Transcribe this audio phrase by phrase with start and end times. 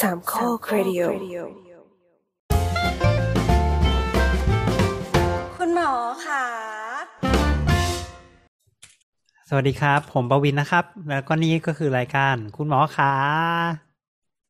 [0.00, 1.00] สามข้อครดิโอ
[5.56, 5.92] คุณหมอ
[6.26, 6.44] ค่ะ
[9.48, 13.12] สวัสดีครับ ผมประวินนะครับ แล้วก็นี่ก็คือรายการ คุณหมอขา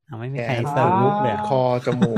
[0.07, 2.17] เอาไม่มีใครเสิร์ฟมุกเลยอะคอจมูก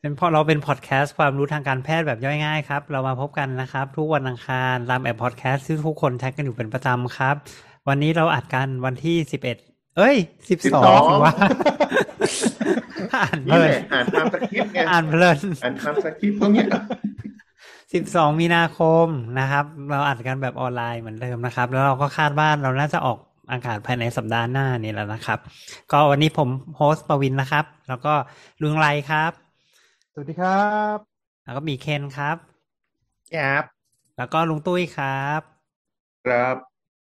[0.00, 7.34] เป็นเพราะเราเป็นพอดแคสต์ความรู้ทางการแพทย์แบบย่อยง่ายครับ เรามาพบกันนะครับ ทุกวันอังคารตามแอปพอดแคสต์ที่ทุกคนใช้กันอยู่เป็นประจำครับ
[7.88, 9.58] วันนี้เราอัดกันวันที่สิบเอ็ด
[9.96, 10.16] เอ้ย
[10.48, 11.34] สิบสอง12ว่า
[13.14, 16.66] อ่านเพนี่ลิแหนละอ่านตามสคริปต์ไงอ่านเพลินอ่านตามสคริปต์ตรงเนี้ย
[17.92, 19.06] สิบสองมีนาคม
[19.38, 23.18] นะครับ เราอัดกันแบบออนไลน์เหมือนเดิมนะครับ แล้วเราก็คาดว่าเราน่าจะออก
[23.50, 25.38] อากาศภายในสัปดาห์หน้านี่แหละนะครับ
[25.92, 28.12] ก็วันนี้ผม host ปวินนะครับ แล้วก็
[28.62, 29.32] ลุงไรครับ
[30.12, 30.98] สวัสดีครับ
[31.44, 32.36] แล้วก็มีเคนครับ
[33.36, 33.62] ครับ
[34.16, 35.40] แล้วก็ลุงตุ้ยครับ
[36.26, 36.56] ครับ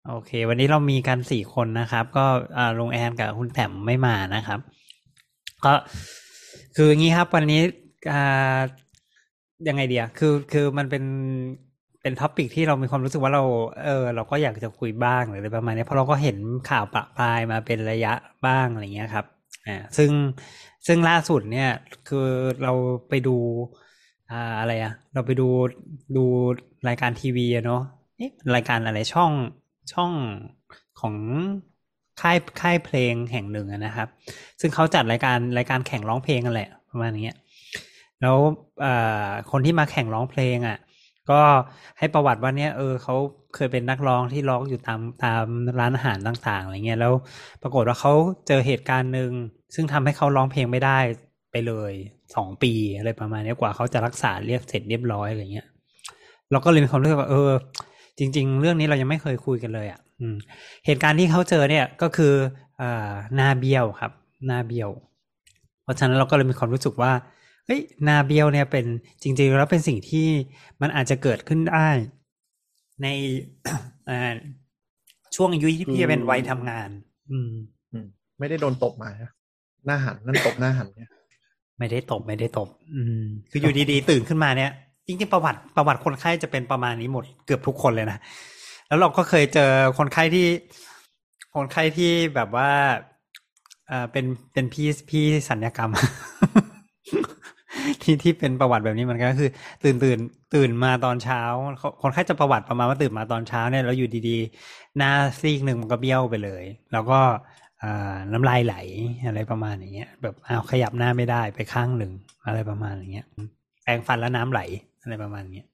[0.09, 2.25] โอเค วันนี้เรามีกันสี่คนนะครับ ก็
[2.79, 4.59] ลุงแอนกับคุณแถมไม่มานะครับ
[5.65, 5.73] ก็
[6.75, 7.61] คืออย่างนี้ครับ วันนี้
[9.67, 11.03] ยังไงเดียคือคือมันเป็น
[12.01, 13.43] เป็นท็อปิกที่เรามีความรู้สึกว่าเรา
[13.85, 16.37] เออ เราก็อยากจะคุยบ้างหรืออะไรประมาณนี้เพราะเราก็เห็น
[16.69, 18.13] ข่าวปะปลายมาเป็นระยะ
[18.47, 19.25] บ้างอะไรเงี้ยครับ
[19.67, 20.11] อ่าซึ่ง
[20.87, 21.69] ซึ่งล่าสุดเนี่ย
[22.07, 22.27] คือ
[22.63, 22.73] เรา
[23.09, 23.37] ไปดู
[24.31, 25.47] อ่าอะไรอะเราไปดู
[26.17, 26.25] ดู
[26.87, 27.81] รายการทีวีอะเนาะ
[28.17, 29.31] เอ๊ะรายการอะไรช่อง
[29.93, 30.11] ช่อง
[30.99, 31.15] ของ
[32.21, 34.07] ค่ายค่ายเพลงแห่งหนึ่งนะครับ
[34.61, 37.35] ซึ่งเขาจัดรายการรายการแข่งร้องเพลงกันแหละประมาณนี้
[38.21, 38.37] แล้ว
[39.51, 40.77] คนที่มาแข่งร้องเพลงอะ
[41.29, 41.41] ก็
[41.97, 43.15] ให้ประวัติว่าเนี่ยเออเขา
[43.55, 45.45] เคยเป็นนักร้องที่ร้องอยู่ตามตาม
[45.79, 47.13] ร้านอาหารต่างๆอะไรเงี้ยแล้ว
[47.61, 48.13] ปรากฏว่าเขา
[48.47, 49.31] เจอเหตุการณ์หนึ่ง
[49.75, 50.99] ซึ่งทำให้เขาร้องเพลงไม่ได้
[51.51, 51.91] ไปเลย
[52.35, 55.67] สองปีอะไรประมาณนี้กว่าเขาจะรักษาเรียบเสร็จเรียบร้อยอะไรเงี้ย
[56.51, 57.51] เราก็เลยมีความรู้สึกว่าเออ
[58.19, 60.35] จริง ๆ เรื่องนี้เรายังไม่เคยคุยกันเลยอะอืม
[60.85, 62.33] เหตุการณ์ที่เขาเจอเนี่ยก็คือ
[62.81, 64.11] อ่าหน้าเบี้ยวครับ
[64.47, 64.89] หน้าเบี้ยว
[65.83, 67.11] เพราะฉะนั้นเราก็เลยมีความรู้สึกว่า
[67.65, 68.85] เฮ้ยหน้าเบี้ยวเนี่ยเป็น
[69.23, 70.27] จริง ๆ แล้วเป็นสิ่งที่
[70.81, 71.87] มันอาจจะเกิดขึ้นได้
[73.01, 73.07] ใน
[74.09, 74.33] อ่า
[75.35, 76.89] ช่วงอายุที่พี่เป็นวัยทำงาน
[77.31, 77.51] อืม
[77.91, 78.07] อืม
[78.39, 79.31] ไม่ได้โดนตบมานะ
[79.85, 81.09] หน้าหันนั่นตบหน้าหันเนี่ย
[81.77, 84.71] ไม่ได้ตบไม่ได้ตบ อืม คืออยู่ดีๆ ตื่นขึ้นมาเนี่ย
[85.07, 88.19] จริงๆประวัติประวัติคนไข้จะเป็นประมาณนี้หมดเกือบทุกคนเลยนะ
[88.87, 90.47] แล้วเราก็เคยเจอคนไข้ที่
[91.55, 92.69] คนไข้ที่แบบว่า
[93.87, 95.91] เอ่อเป็นเป็นพี่พี่สัญญกรรม
[98.01, 99.49] ที่ที่เป็นประวัติแบบนี้มันก็คือ
[99.83, 100.19] ตื่นตื่น
[100.53, 101.41] ตื่นมาตอนเช้า
[102.01, 106.63] คนไข้จะประวัติประมาณว่าตื่นมาตอนเช้าเนี่ยแล้วอยู่ดีๆ หน้าซีกหนึ่งมันก็เบี้ยวไปเลย
[106.93, 107.19] แล้วก็
[107.83, 108.75] อ่าน้ำลายไหล
[109.27, 112.11] อะไรประมาณอย่างเงี้ยแบบเอาขยับหน้าไม่ได้ไปข้างหนึ่ง
[112.45, 113.25] อะไรประมาณอย่างเงี้ย
[113.83, 114.61] แปรงฟันแล้วน้ำไหล
[115.07, 115.65] อะไรประมาณเนี้ย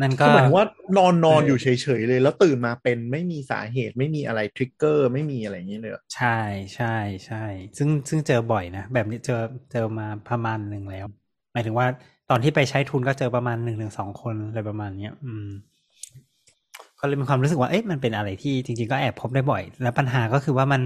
[0.00, 0.66] นั่นก็ก็หมายถึงว่า
[0.96, 1.66] นอนนอนเออออยู่เฉ
[1.98, 6.38] ยๆเลย แล้วตื่นมาเป็นไม่มีสาเหตุไม่มีอะไรทริกเกอร์ไม่มีอะไรอย่างนี้เลยเหรอใช่
[6.74, 7.44] ใช่ใช่
[7.78, 9.40] ซึ่งซึ่งเจอบ่อยนะ แบบนี้เจอ
[9.72, 11.06] เจอมาประมาณหนึ่งแล้ว
[11.52, 11.86] หมายถึงว่า
[12.30, 15.48] ตอนที่ไปใช้ทุนก็เจอประมาณหนึ่งถึงสองคนอะไรประมาณเนี้ย อืม
[17.00, 20.82] ก็เลยมีความรู้สึกว่าเอ๊ะมันเป็นอะไรที่จริง ๆ ก็แอบพบได้บ่อย แล้วปัญหาก็คือว่ามัน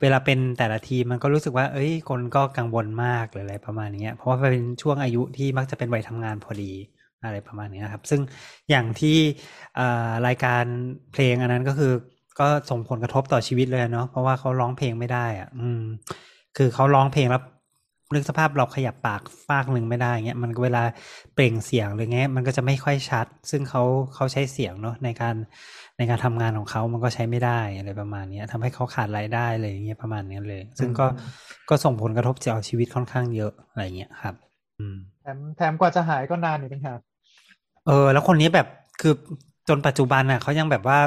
[0.00, 6.72] เวลาเป็นแต่ละทีมมันก็รู้สึกว่า เอ้ย คนก็กังวลมากหรืออะไรประมาณเนี้ยเพราะว่าเป็นช่วงอายุที่มักจะเป็นวัยทำงานพอดี
[7.24, 8.20] อะไรประมาณเนี้ยครับ ซึ่ง
[8.70, 9.18] อย่างที่
[9.78, 10.64] อ่ารายการ
[11.12, 11.92] เพลงอันนั้นก็คือ
[12.40, 15.82] ก็ส่งผลกระทบต่อชีวิตเลยเนาะเพราะว่าเขาร้องเพลงไม่ได้อะ อืม
[16.56, 17.42] คือเขาร้องเพลงแล้ว
[18.14, 20.82] นึกสภาพเราขยับปากฟากหนึ่งไม่ได้เงี้ยมันเวลา
[21.34, 23.82] เปล่งเสียงหรือเงี้ยมันก็จะไม่ค่อยชัด ซึ่งเขา
[24.14, 25.34] เขาใช้เสียงเนาะในการ
[25.98, 31.06] ในการทำงานของเขามันก็ใช้ไม่ได้อะไรประมาณเนี้ยทำให้เขาขาดรายได้อะไรอย่างเงี้ยประมาณเนี้ยเลย ซึ่งก็
[31.68, 34.34] ก็ส่งผลกระทบต่อชีวิตค่อนข้างเยอะอะไรเงี้ยครับ
[34.78, 37.00] อืมแถมแถมกว่าจะหายก็นานอยู่ต่างหาก
[37.90, 38.66] เออ แล้วคนนี้แบบ
[39.00, 39.12] คือ
[39.68, 40.98] จนปัจจุบันน่ะเขายังแบบว่า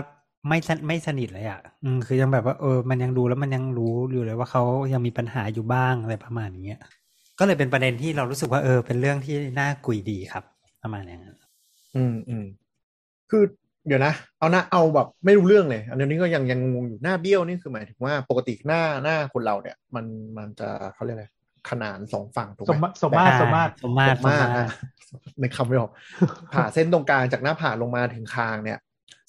[0.47, 0.57] ไม่
[0.88, 6.79] ไม่สนิทเลยอะ อืมคือยังแบบว่าเออ มันยังดูแล้วมันยังรู้อยู่เลยว่าเขายังมีปัญหาอยู่บ้างอะไรประมาณเนี้ย
[7.39, 10.43] ก็เลยเป็นประเด็นที่เรารู้สึกว่าเออ เป็นเรื่องที่น่าคุยดีครับ
[10.83, 11.38] ประมาณอย่างนั้น
[11.95, 12.45] อืมอืม
[13.31, 13.43] คือ
[13.88, 20.05] เดี๋ยวนะ เอาหน้าเอาแบบไม่รู้เรื่องเลย อันนี้ก็ยังยังงงอยู่หน้าเบี้ยวนี่คือหมายถึงว่าปกติหน้าหน้าคนเราเนี่ย มัน
[20.37, 21.28] มันจะเขาเรียกอะไร
[21.69, 24.67] ขนานสองฝั่งถูกไหสมมมาสมมาตรสมมาตรสมมาตรสมมาตรอะ
[25.39, 25.91] ในคำไม่ออก
[26.53, 28.79] ผ่าเส้นตรงกลางจากหน้าผากลงมาถึงคางเนี่ย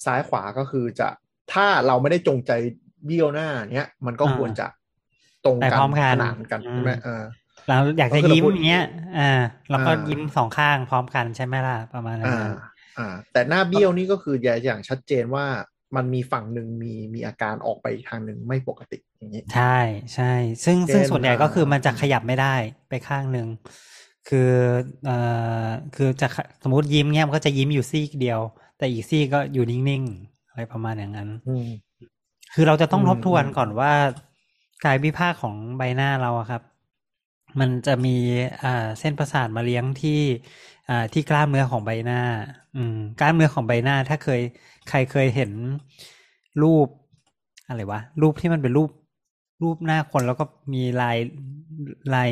[0.05, 1.07] ซ้ายขวาก็คือจะ
[1.53, 2.51] ถ้าเราไม่ได้จงใจ
[3.05, 4.67] เบี้ยวหน้าเนี้ยมันก็ควรจะ
[5.45, 7.23] ตรงไปกันพร้อมกันขนานกันใช่ไหมเออ
[7.67, 8.85] เราอยากจะก็คือเรายิ้มพูดอย่างเงี้ย
[9.19, 9.31] อ่า
[9.69, 12.53] เราก็อ่ายิ้ยิ้มสองข้างพร้อมกันใช่ไหมล่ะประมาณนั้นอ่า
[12.97, 15.45] อ่าแต่หน้าเบี้ยวนี่ก็คืออย่างชัดเจนว่า
[15.95, 19.63] มันมีฝั่งหนึ่งมีมีอาการออกไปอีกทางหนึ่งไม่ปกติอย่างนี้ใช่
[20.13, 20.23] ใช่
[20.65, 22.55] ซึ่งซึ่งเช่นส่วนใหญ่ก็คืออ่ามันจะขยับไม่ได้
[22.89, 23.47] ไปข้างหนึ่ง
[24.25, 24.37] คือ
[25.03, 25.11] เอ่อ
[25.93, 28.41] คือจะขสมมติยิ้มเงี้ยมันก็จะยิ้มอยู่ซีกเดียว
[28.77, 31.65] แต่อีกซีกก็อยู่นิ่งๆอะไรประมาณอย่างนั้นอืม
[32.53, 33.91] คือเราจะต้องอืมทบทวนอืมก่อนว่า
[34.83, 36.61] กายวิภาคของใบหน้าเราอะครับ
[37.59, 38.09] มันจะมี
[38.63, 40.11] อ่าเส้นประสาทมาเลี้ยงที่
[40.87, 42.15] อ่าที่กล้ามเนื้อของใบหน้า
[42.73, 44.41] อืมกล้ามเนื้อของใบหน้าถ้าเคย
[44.89, 45.51] ใครเคยเห็น
[46.63, 46.87] รูป
[47.67, 48.89] อะไรวะ รูปที่มันเป็นรูป
[49.63, 51.17] รูปหน้าคนแล้วก็มีลาย
[52.13, 52.29] ลาย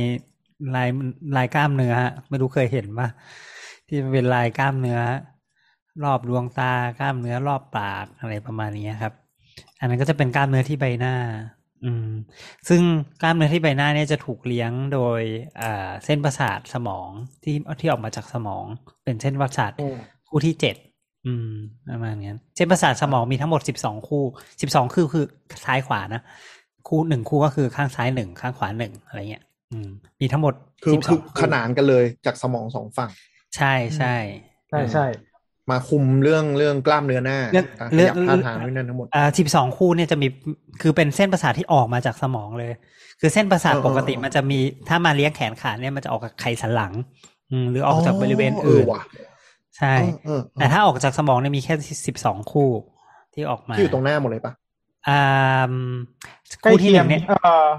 [0.76, 0.88] ลาย
[1.36, 3.08] ลายกล้ามเนื้อฮะไม่รู้เคยเห็นปะ
[3.88, 5.00] ที่มันเป็นลายกล้ามเนื้อ
[6.04, 9.14] รอบดวงตากล้ามเนื้อรอบปากอะไรประมาณนี้ครับ
[9.80, 11.16] อันนั้นก็จะเป็นกล้ามเนื้อที่ใบหน้า
[11.84, 12.10] อืม
[12.70, 12.82] ซึ่ง
[13.22, 15.22] กล้ามเนื้อที่ใบหน้าเนี่ยจะถูกเลี้ยงโดย
[15.62, 17.10] อ่าเส้นประสาทสมอง
[17.44, 18.66] ที่ที่ออกมาจากสมอง
[19.04, 19.98] เป็นเส้นประสาทอืม
[20.28, 20.76] คู่ที่เจ็ด
[21.28, 21.52] อืม
[21.90, 24.24] ประมาณนี้เส้นประสาทสมองมีทั้งหมดสิบสองคู่
[24.62, 25.26] สิบสองคือคือ
[25.66, 26.22] ซ้ายขวานะ
[26.88, 29.90] คู่หนึ่งคู่ก็คือข้างซ้ายหนึ่งข้างขวาหนึ่งอะไรเงี้ย อืม
[30.22, 30.54] มีทั้งหมด
[30.84, 33.10] คือ12คือขนานกันเลยจากสมองสองฝั่ง
[33.56, 34.16] ใช่ใช่
[34.70, 35.06] ใช่ใช่
[35.72, 40.28] มาคุมเรื่องเรื่องกล้ามเนื้อหน้าเรื่องการขเรื่อยังบท่าทางนู่นนั่นทั้งหมดอ่าสิบสองคู่เนี่ยจะมี
[40.82, 42.72] คือเป็นเส้นประสาทที่ออกมาจากสมองเลย
[43.20, 44.60] คือเส้นประสาทเออปกติเออมันจะมี
[44.90, 46.94] ถ้ามาเลี้ยงแขนขาเนี่ยมันจะออกจากไขสันหลัง
[47.52, 49.04] อืมหรือออกจากบริเวณเออื่อนว่ะ
[49.78, 49.94] ใช่
[50.26, 51.74] เออเออแต่ถ้าออกจากสมองเนี่ยมีแค่
[52.08, 52.70] สิบสองคู่
[53.34, 54.54] ที่ออกมาที่อยู่ตรงหน้าหมดเลยปะ
[55.08, 55.74] อ่า
[56.64, 57.70] ใกล้คู่ที่เคีหยนึ่งงเนี่ยเอ่อ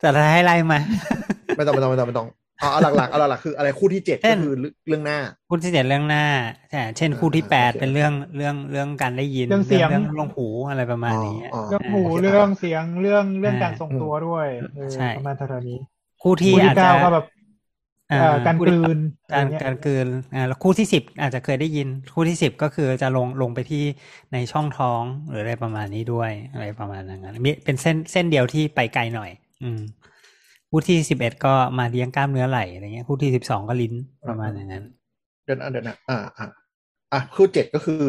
[0.00, 0.78] แต่ถ้าให้ไล่มา
[1.56, 2.28] ไม่ต้องไม่ต้องไม่ต้องไม่ต้อง
[2.60, 4.54] เอาเอาหลักๆเอาหลักๆคืออะไรคู่ที่เจ็ดเช่ก็นคือ
[4.88, 6.24] เรื่องหน้า คู่ที่เจ็ดเรื่องหน้า
[6.70, 14.46] ใช่เช่นคู่ที่อ่าแปดโอเคเป็นเรื่องเรื่องเรื่องการได้ยินเรื่องเสียงเรื่องเรื่องหูอะไรประมาณนี้อ๋อเรื่องหูโอเคเรื่องเสียงเรื่องเรื่องอ่าการทรงตัวด้วย
[14.76, 15.78] เออใช่ประมาณเท่านี้
[16.22, 17.33] คู่ที่คู่อาที่จจะเก้าก็แบบอ่าเอ่อ
[18.46, 18.98] การคู่กที่ลืน
[19.32, 23.84] อะการไเงี้ยการกลืนอ่าแล้วคู่ที่สิบอาจจะเคยได้ยิน คู่ที่สิบก็คือจะลงลงไปที่
[24.32, 29.30] ในช่องท้องหรืออะไรประมาณนี้ด้วยอะไรประมาณนั้นมีเป็นเส้นเส้นเดียวที่ไปไกลหน่อย
[29.62, 29.80] อืม
[30.70, 33.94] คู่ที่สิบเอ็ดก็มาเลี้ยงกล้ามเนื้อไหล่อะไรเงี้ยคู่ที่สิบสองก็ลิ้น
[34.28, 34.84] ประมาณอย่างนั้น
[35.44, 36.46] เดินอะเดินอะอ่าอ่า
[37.12, 38.04] อะคู่เจ็ดก็คือ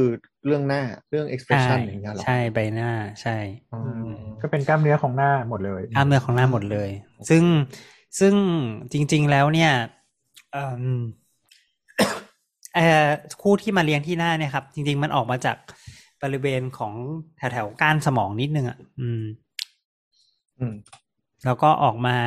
[0.45, 2.89] เรื่องหน้าเรื่อง expression อย่างเงี้ยเหรอใช่ใบหน้า
[3.21, 3.37] ใช่
[3.71, 4.09] อ๋ออ
[4.41, 6.89] ก็เป็นกล้ามเนื้อของหน้าหมดเลยกล้ามเนื้อของหน้าหมดเลย
[7.29, 7.43] ซึ่ง
[8.19, 8.35] ซึ่ง
[8.91, 9.71] จริง ๆแล้วเนี่ย
[10.51, 10.83] เอิ่ม
[12.75, 13.07] เอ่อ
[13.41, 15.57] คู่ที่มาเลี้ยงที่หน้าเนี่ยครับ จริง ๆ มันออกมาจาก
[16.23, 16.93] บริเวณของ
[17.37, 19.23] แถวๆก้านสมองนิดนึงอะอืม
[20.59, 20.75] อืม
[21.45, 22.17] แล้วก็ออกมา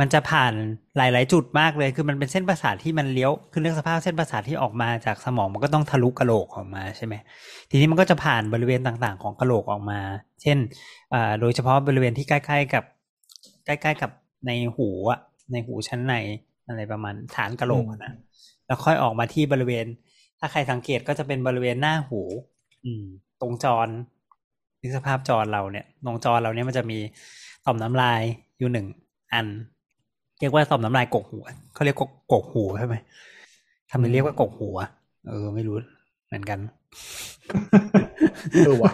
[0.00, 0.52] มันจะผ่าน
[0.96, 7.14] หลาย ๆ จุดมากเลย คือมันเป็นเส้นประสาทที่มันเลี้ยว คือเรื่องสภาพเส้นประสาทที่ออกมาจากสมองมันก็ต้องทะลุกะโหลกออกมาใช่ไหม
[7.70, 10.00] ทีนี้มันก็จะผ่านบริเวณต่างๆ ของกะโหลกออกมา
[10.42, 10.58] เช่น
[11.14, 12.84] อ่าโดยเฉพาะบริเวณที่ใกล้ ๆ กับ
[13.66, 14.10] ใกล้ ๆ กับ
[14.46, 15.20] ในหูอะ
[15.52, 16.14] ในหูชั้นใน
[16.68, 18.12] อะไรประมาณฐานกะโหลกอะนะ
[18.66, 19.86] แล้วค่อยออกมาที่บริเวณ
[20.38, 22.20] ถ้าใครสังเกตก็จะเป็นบริเวณหน้าหู
[22.84, 23.04] อืม
[23.40, 23.88] ตรงจร
[24.80, 26.98] นึกสภาพจรเราเนี่ยตรงจรเราเนี่ยมันจะมี
[27.66, 28.22] ต่อมน้ำลาย
[28.58, 28.86] อยู่หนึ่ง
[29.32, 29.46] อัน
[30.40, 31.38] เรียกว่าต่อมน้ำลายกกหู
[31.74, 32.96] เขาเรียกกกกกหูใช่ไหม
[33.90, 34.88] ทำไมเรียกว่ากกหูอะ
[35.28, 35.76] เออ ไม่รู้
[36.26, 36.58] เหมือนกัน
[38.52, 38.92] เออว่ะ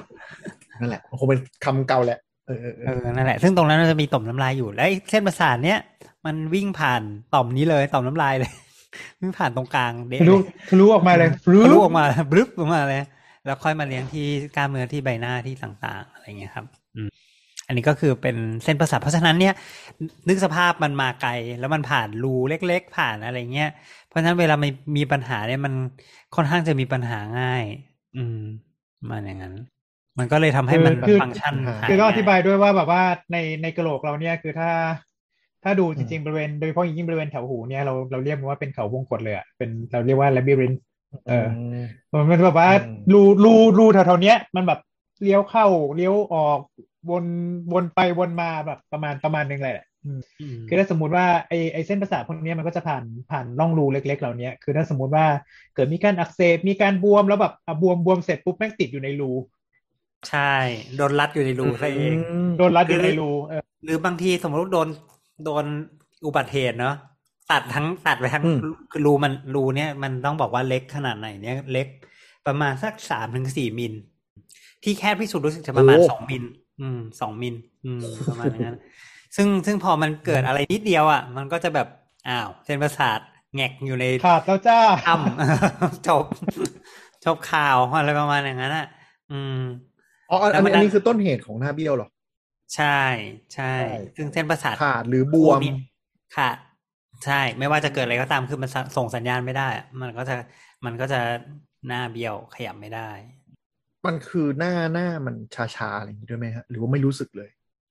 [0.81, 2.19] นั่นแหละมันคงเป็นคำเก่าแหละ
[2.61, 5.79] เออเออเอเอออนั่นแหละ ซึ่งตรงนั้นมันจะมีต่อมน้ำลายอยู่แล้วไอ้เส้นประสาทเนี้ย
[6.27, 7.03] มันวิ่งผ่าน
[7.35, 8.53] ต่อมนี้เลยต่อมน้ำลายเลย
[9.21, 10.37] วิ่งผ่านตรงกลางเด็ทะลุ
[10.71, 11.31] ทะลุออกมาเลย
[11.65, 13.03] ทะลุออกมาบลึบออกมาเลย
[13.45, 14.27] แล้วค่อยมาเลี้ยงที่
[14.57, 16.67] กล้ามเนื้อที่ใบหน้าที่ต่างๆ อะไรเงี้ยครับ
[16.97, 17.09] อืม
[17.67, 19.55] อันนี้ก็คือเป็นเส้นประสาทเพราะฉะนั้นเนี่ย
[20.29, 23.71] นึกสภาพมันมาไกลแล้วมันผ่านรูเล็ก ๆ ผ่านอะไรเงี้ย
[24.09, 25.75] เพราะฉะนั้นเวลามันมีปัญหาเนี่ยมัน
[26.35, 27.65] ค่อนข้างจะมีปัญหาง่าย
[28.17, 28.39] อืม
[28.99, 29.55] ประมาณอย่างนั้น
[30.19, 33.03] มันก็เลยทำให้มันคือฟังก์ชันหายคือต้องอธิบายง่ด้วยว่าแบบว่า
[33.33, 34.71] ในในกระโหลกเราเนี่ยคือถ้า
[35.65, 40.81] ถ้าดูจริงๆบริเวณโดยเฉพาะอย่างยิ่งบริเวณแถวหูเนี่ยเราเราเรียกมันว่าเป็นเขาวงกตเลยอะเป็นเราเรียกว่า labyrinth
[41.29, 41.47] เออ
[42.13, 44.81] มันเป็นแบบว่าอืมรูรูรูแถวๆเนี้ย มันแบบ
[45.23, 45.67] เลี้ยวเข้า
[45.97, 46.59] เลี้ยวออก
[47.11, 47.25] วน
[47.73, 55.27] วนไปวนมาแบบประมาณประมาณนึงเลยแหละอืมอืมคือถ้าสมมติว่าไอไอเส้นประสาทพวกเนี้ยมันก็จะผ่านผ่านร่องรูเล็ก ๆ เหล่านี้คือถ้าสมมติว่า
[55.75, 59.31] เกิดมีการอักเสบมีการบวมแล้วแบบอะบวมบวมเสร็จปุ๊บแม่งติดอยู่ในรู
[60.31, 60.55] ใช่
[60.97, 64.89] โดนรัดอยู่ในรูซะเองมโดนรัดอยู่ในรูเออหรือบางทีสมมติโดน
[65.45, 65.65] โดน
[66.27, 66.95] อุบัติเหตุเนาะ
[67.53, 68.59] ตัดทั้งตัดไปทั้งอืม
[68.91, 71.87] คือรูมันรูเนี่ยมันต้องบอกว่าเล็กขนาดไหนเนี่ยเล็ก
[72.47, 73.93] ประมาณสักสามถึงสี่มิล
[74.83, 76.45] ที่แคบที่สุดรู้สึกจะประมาณสองมิล
[76.81, 78.77] อืมสองมิล อืมประมาณนั้น
[79.37, 81.89] ซึ่งซึ่งพอมันเกิดอะไรนิดเดียวอะ มันก็จะแบบ
[82.29, 83.19] อ้าวเส้นประสาท
[83.55, 86.25] แงกอยู่ในขาดแล้วจ้าถ้ำจบ
[87.25, 88.87] จบข่าวอะไรประมาณอย่างนั้นอะ
[89.31, 89.61] อืม
[90.33, 92.09] อ๋ออันแล้อัวนมันอันนี้คือต้นเหตุของหน้าเบี้ยวเหรอ
[92.77, 93.01] ใช่
[93.55, 95.75] ใช่ใช่ ซึ่งเส้นประสาทขาดหรือบวมคู่นี้
[96.37, 96.51] ค่ะ
[97.25, 100.37] ใช่ ไม่ว่าจะเกิดอะไรก็ตามคือมันสส่งสัญญาณไม่ได้อะมันก็จะ
[100.85, 101.21] มันก็จะ
[101.89, 103.11] หน้าเบี้ยวขยับไม่ได้
[104.07, 107.51] มันคือหน้าหน้ามันชาชาๆอะไรอย่างนี้ด้วยไหมฮะหรือว่าไม่รู้สึกเลย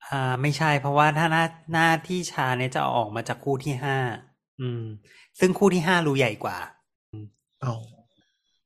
[0.09, 3.97] อ่า ไม่ใช่ เพราะว่าถ้าหน้าหน้าที่ชาเนี่ยจะออกมาจากคู่ที่ห้า
[4.61, 4.83] อืม
[5.39, 6.57] ซึ่งคู่ที่ห้ารูใหญ่กว่า
[7.65, 7.73] อ๋อ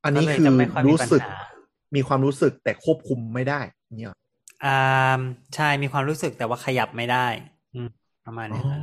[0.03, 1.37] อันนี้ก็เลยคือจะไม่ค่อยมีรู้สึกปัญหา
[1.95, 4.17] มีความรู้สึกแต่ควบคุมไม่ได้อย่างเงี้ยเหรอ
[4.63, 4.69] อ่า
[5.55, 7.27] ใช่มีความรู้สึกแต่ว่าขยับไม่ได้
[7.73, 7.87] อืม
[8.25, 8.81] ประมาณอ๋อนี้ครับ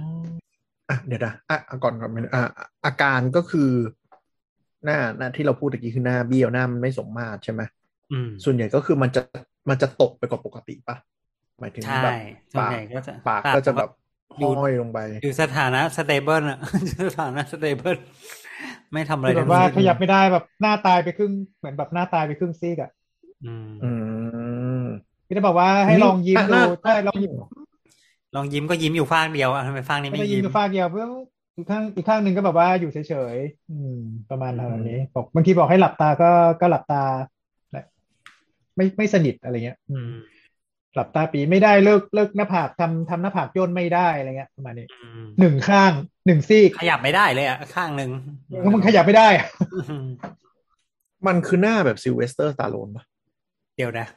[0.88, 2.42] อะเดี๋ยวนะอะอะก่อนก่อนอะ
[2.84, 3.70] อาการก็คือ
[4.84, 7.62] หน้าหน้าที่เราพูดตะกี้คือหน้าเบี้ยวหน้ามันไม่สมมาตรใช่ไหม
[8.10, 9.22] อืมส่วนใหญ่ก็คือมันจะ
[9.68, 10.96] มันจะตกไปกว่าปกติปะ
[11.60, 12.14] หมายถึงใช่แบบ
[12.52, 13.88] ส่วนปากใหญ่ก็จะปากก็จะแบบ
[14.38, 16.58] อยู่ห้อยลงไป อยู่สถานะ stable อะ
[17.02, 17.96] สถานะ stable
[18.92, 22.90] ไม่ทำอะไรคือแบทั้บงว่าสิ้นขยับไม่ได้แบบหน้าตายไปครึ่งเหมือนแบบหน้าตายไปครึ่งซีกอะ
[23.44, 23.90] อืมอื
[24.82, 24.84] ม
[25.26, 27.32] พี่จะบอกว่าให้ลองยิ้มดูหน้าถ้าลองยิ้ม
[28.36, 31.06] ลองยิ้มก็ยิ้มอยู่ฟากเดียวอะทำไมฟากนี้ไม่ไม่ได้ยิ้มยิ้มอยู่ฟากเดียวเพื่อ
[31.56, 33.98] อีกข้างอีกข้างหนึ่งก็แบบว่าอยู่เฉยๆอืม
[34.30, 36.30] ประมาณนั้นนี้บอกบางทีบอกให้หลับตาก็
[36.60, 37.02] ก็หลับตา
[37.72, 37.84] แหละ
[38.76, 40.20] ไม่ไม่สนิทอะไรเงี้ย อือืมม
[40.94, 45.92] หลับตาปีไม่ได้เลิกเลิกหน้าผากทำทำหน้าผากย่นไม่ได้อะไรเงี้ยประมาณนี้อืมหนึ่งข้าง
[46.26, 48.10] หนึ่งซีกขยับไม่ได้เลยอะข้างหนึ่ง
[48.64, 49.46] ก็มันขยับไม่ได้อะ
[49.90, 50.06] อืม
[51.26, 54.08] มันคือหน้าแบบ Sylvester Stallone ปะเดี๋ยวนะ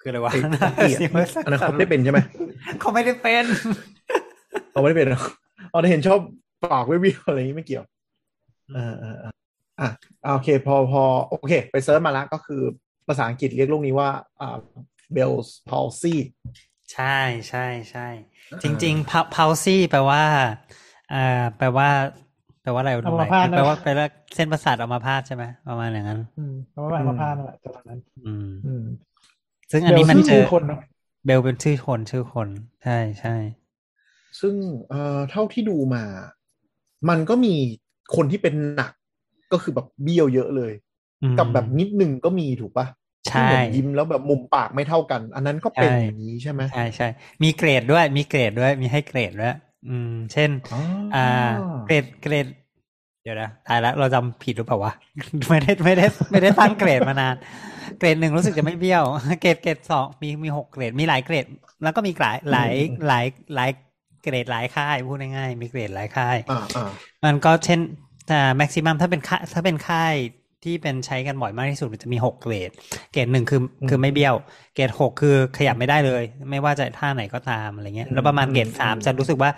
[0.00, 0.40] คืออะไรวะไอ้
[0.76, 1.10] ไอ้เหี้ย
[1.44, 2.18] อันนั้นเขาไม่ได้เป็นใช่ไหม
[2.80, 3.44] เขาไม่ได้เป็น
[4.72, 5.22] เขาไม่ได้เป็นหรอ
[5.70, 6.18] เอาได้เห็นชอบ
[6.72, 7.84] ปากวิวๆอะไรอย่างนี้ไม่เกี่ยว
[8.74, 9.32] เออเออเออ
[9.80, 9.88] อะ
[10.24, 12.62] อะโอเค พอพอโอเค ไปเซิร์ชมาแล้วก็คือ
[13.08, 14.56] ภาษาอังกฤษเรียกโรคนี้ว่าอ่า
[15.16, 16.14] Bell's palsy
[16.92, 18.06] ใช่ใช่ใช่
[18.62, 20.22] จริง ๆ palsy แปลว่า
[21.12, 21.88] อ่าแปลว่า
[22.66, 28.84] แปลว่าอะไรอัมพาตนะแปลว่าแปลว่าเส้นประสาทอัมพาตใช่ไหมประมาณอย่างนั้น อืมเพราะว่าอัมพาตนั่นแหละประมาณนั้นอืมอืม
[29.70, 30.80] ซึ่งอันนี้มันเจชื่อคนเนาะ
[31.26, 32.48] เบลเป็นชื่อคนชื่อคน
[32.84, 33.34] ใช่ใช่
[34.40, 34.54] ซึ่ง
[34.88, 36.04] เอ่อเท่าที่ดูมา
[37.08, 37.54] มันก็มี
[38.16, 38.92] คนที่เป็นหนัก
[39.52, 40.72] ก็คือแบบเบี้ยวเยอะเลย
[41.22, 42.86] อืมกับแบบนิดนึงก็มีถูกปะ
[43.28, 47.06] ใช่ที่เหมือนยิ้มแล้วแบบมุมปากไม่เท่ากัน อันนั้นก็เป็นใช่อย่างนี้ใช่ไหมใช่ใช่
[47.42, 49.54] มีเกรดด้วย มีเกรดด้วย มีให้เกรดด้วย
[49.88, 50.80] อืม เช่นอ๋อ
[51.14, 51.26] อ่า
[51.86, 52.46] เกรดเกรด
[53.22, 54.92] เดี๋ยวนะตายแล้วเราจำผิดหรือเปล่าวะ
[55.48, 57.34] ไม่ได้ไม่ได้ไม่ได้ตั้งเกรดมานาน
[57.98, 59.04] เกรดหนึ่งรู้สึกจะไม่เบี้ยว
[59.40, 61.46] เกรดเกรดสองมีมีหกเกรด มีหลายเกรด
[61.82, 62.72] แล้วก็มีหลายหลาย
[63.08, 63.24] หลาย
[63.54, 63.70] หลาย
[64.22, 66.88] เกรดหลายค่ายพูดง่ายๆมีเกรดหลายค่ายอ่าอ่า
[67.24, 67.80] มันก็เช่น
[68.28, 70.14] แต่แม็กซิมัมถ้าเป็นค่ายถ้าเป็นค่าย
[70.66, 72.70] ที่เป็นใช้กันบ่อยมากที่สุดมันจะมีหกเกรด
[73.12, 74.34] เกรดหนึ่งคือคือไม่เบี้ยว
[74.74, 79.50] เกรดหกคือขยับไม่ได้เลย ไม่ว่าจะท่าไหนก็ตามอะไรเงี้ย แล้วประมาณเกรดสามจะรู้สึกว่า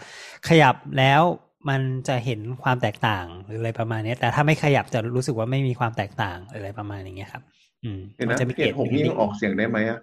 [0.49, 1.23] ขยับแล้ว
[1.69, 7.43] มันจะเห็นความแตกต่างหรืออะไรประมาณเนี้ยแต่ถ้าไม่ขยับจะรู้สึกว่าไม่มีความแตกต่างอะไรประมาณอย่างเงี้ยครับ
[7.85, 9.99] อืมเห็นมันะจะมีเกรดหกนี่ออกเสียงได้ไหมอะ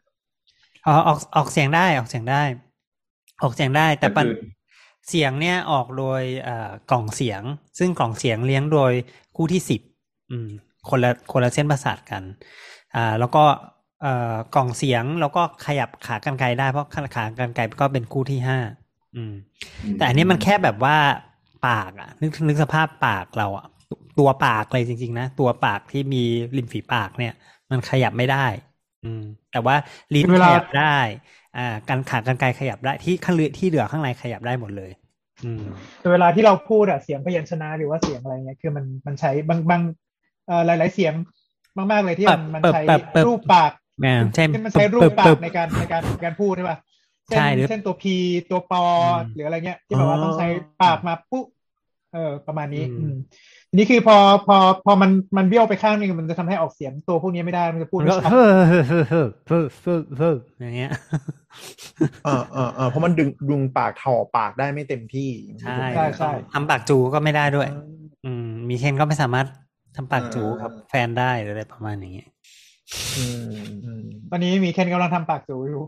[0.85, 2.43] อ๋อออกออกเสียงได้ออกเสียงได้
[3.43, 4.55] ออกเสียงได้ แต่ปัญก็คือ
[5.09, 7.41] เสียงเนี่ยออกโดยเอ่อกล่องเสียง
[7.79, 8.93] ซึ่งกล่องเสียงเลี้ยงโดย
[9.35, 9.81] คู่ที่สิบ
[10.31, 10.49] อืม
[10.89, 12.23] คนละคนละเส้นประสาทกัน
[12.95, 13.43] อ่าแล้วก็
[14.01, 18.59] เอ่อกล่องเสียงแล้วก็ขยับขากรรไกรได้เพราะขากรรไกรก็เป็นคู่ที่ห้า
[19.15, 19.33] อืม
[19.97, 20.95] แต่อันนี้มันแค่แบบว่า
[21.67, 23.65] ปากอะนึกนึกสภาพปากเราอะ
[24.19, 26.23] ตัวปากเลยจริง ๆ นะ ตัวปากที่มี
[26.57, 27.33] ริมฝีปากเนี่ย
[27.71, 28.45] มันขยับไม่ได้
[29.03, 29.75] อืม แต่ว่า
[30.15, 30.97] ลิ้นเวขลายับได้
[31.57, 34.91] อ่า การขากรรไกรขยับได้ที่ข้างเหลือที่เหลือข้างในขยับได้หมดเลย
[35.43, 35.63] อืม
[35.99, 40.04] แต่เวลาที่เราพูดอะเสียงพยัญชนะหรือว่าเสียงอะไรเงี้ยคือมันมันใช้บางบางเอ่อ
[40.65, 41.13] หลาย ๆ เสียง
[41.77, 43.71] มาก ๆ เลยที่มันมันเปิบใช้เปิบเปิบรูปปาก
[44.05, 46.77] อ่าใช่ที่มันใช้รูปปากในการในการในการพูดใช่ป่ะ
[47.27, 48.15] เช่นใช่หรือเช่นตัวพี
[48.49, 50.47] ตัวปออมหรืออะไรเงี้ย ที่แบบว่าต้องใช้
[50.81, 51.45] ปากมาปุ๊บ
[52.13, 53.15] เออ ประมาณนี้อืมอืม
[53.69, 60.91] ทีนี้คือพอพอพอมันมันเบี้ยวไปข้างหนึงมันจะทำให้ออกเสียงตัวพวกนี้ไม่ได้มันจะพูดมันไม่ก็ชัดเฮ้อเฮ้อเฮ้อเฮ้อเฮ้อเฮ้อเฮ้ออย่างเงี้ย
[62.27, 65.29] อ่าอ่าอ่าเพราะมันดึงดึงปากถ่อปากได้ไม่เต็มที่
[65.61, 67.67] ใช่ใช่ใช่ทำปากจูก็ไม่ได้ด้วย
[68.25, 69.47] อืมมีเคนก็ไม่สามารถ
[69.95, 72.29] ทำปากจูกับ แฟนได้หรืออะไรประมาณอย่างเงี้ย
[73.17, 75.83] อืมอืมตอนนี้มีเคนกำลังทำปากจูอยู่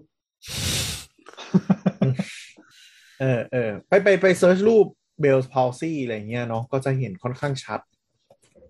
[3.19, 4.85] เออเออไปไปไป search รูป
[5.23, 7.79] Bell's palsy อะไรเงี้ยเนาะก็จะเห็นค่อนข้างชัด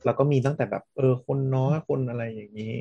[0.05, 2.79] แล้วก็มีตั้งแต่แบบ เออ คนน้อยคนอะไรอย่างนี้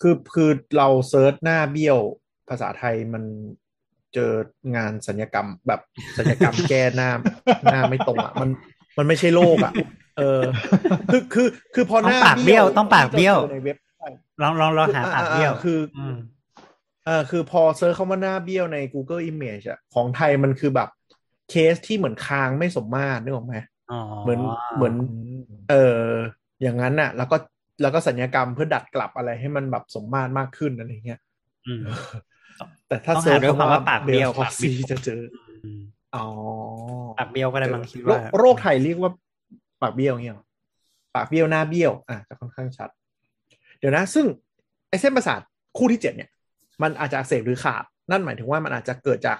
[0.00, 1.98] คือคือเรา search หน้าเบี้ยว
[2.48, 3.24] ภาษาไทยมัน
[4.14, 4.32] เจอ
[4.76, 5.80] งานศัลยกรรมแบบ
[6.18, 7.10] ศัลยกรรมแก้หน้า
[7.72, 8.50] หน้าไม่ตรงอะ มัน
[8.98, 9.72] มันไม่ใช่โรคอะ
[10.18, 10.42] เออ
[11.10, 16.16] คือคือคือพอหน้าต้องปากเบี้ยวต้องปากเบี้ยวที่รจอในเว็บไซต์ลองลองลองหาปากเบี้ยวคืออืม
[17.06, 20.88] เออคือพอ search คำว่าหน้าเบี้ยวใน Google Image อะของไทยมันคือแบบ
[21.50, 23.56] เคสที่เหมือนคางไม่สมมาตรนึกออกไหม
[23.92, 24.40] อ๋อเหมือน
[24.76, 24.94] เหมือน
[25.70, 26.00] เออ
[26.62, 27.36] อย่างนั้นน่ะแล้วก็
[27.82, 31.20] แล้วก็ศัลยกรรมเพื่อดัดกลับอะไรให้มันแบบสมมาตรมากขึ้นอะไรเงี้ย
[31.66, 31.82] อืม
[32.88, 35.22] แต่ถ้าต้องเซิร์ชหาด้วยคำว่าคำว่าปากเบี้ยวพอปากเบี้ซียวจะเจอ
[35.64, 35.80] อืม
[36.16, 36.26] อ๋อ
[37.18, 39.10] ปากเบี้ยวก็ได้บางคิดโรว่าคโรคไทยเรียกว่า
[39.82, 40.46] ปากเบี้ยวเงี้ยหรอ
[41.14, 42.88] ปากเบี้ยวหน้าเบี้ยวอะจะค่อนข้างชัด
[43.78, 44.26] เดี๋ยวนะ ซึ่ง
[44.88, 45.40] ไอ้เส้นประสาท
[45.76, 46.30] คู่ที่เจ็ดเนี่ย
[46.82, 49.38] มันอาจจะอักเสบหรือขาด นั่นหมายถึงว่ามันอาจจะเกิดจาก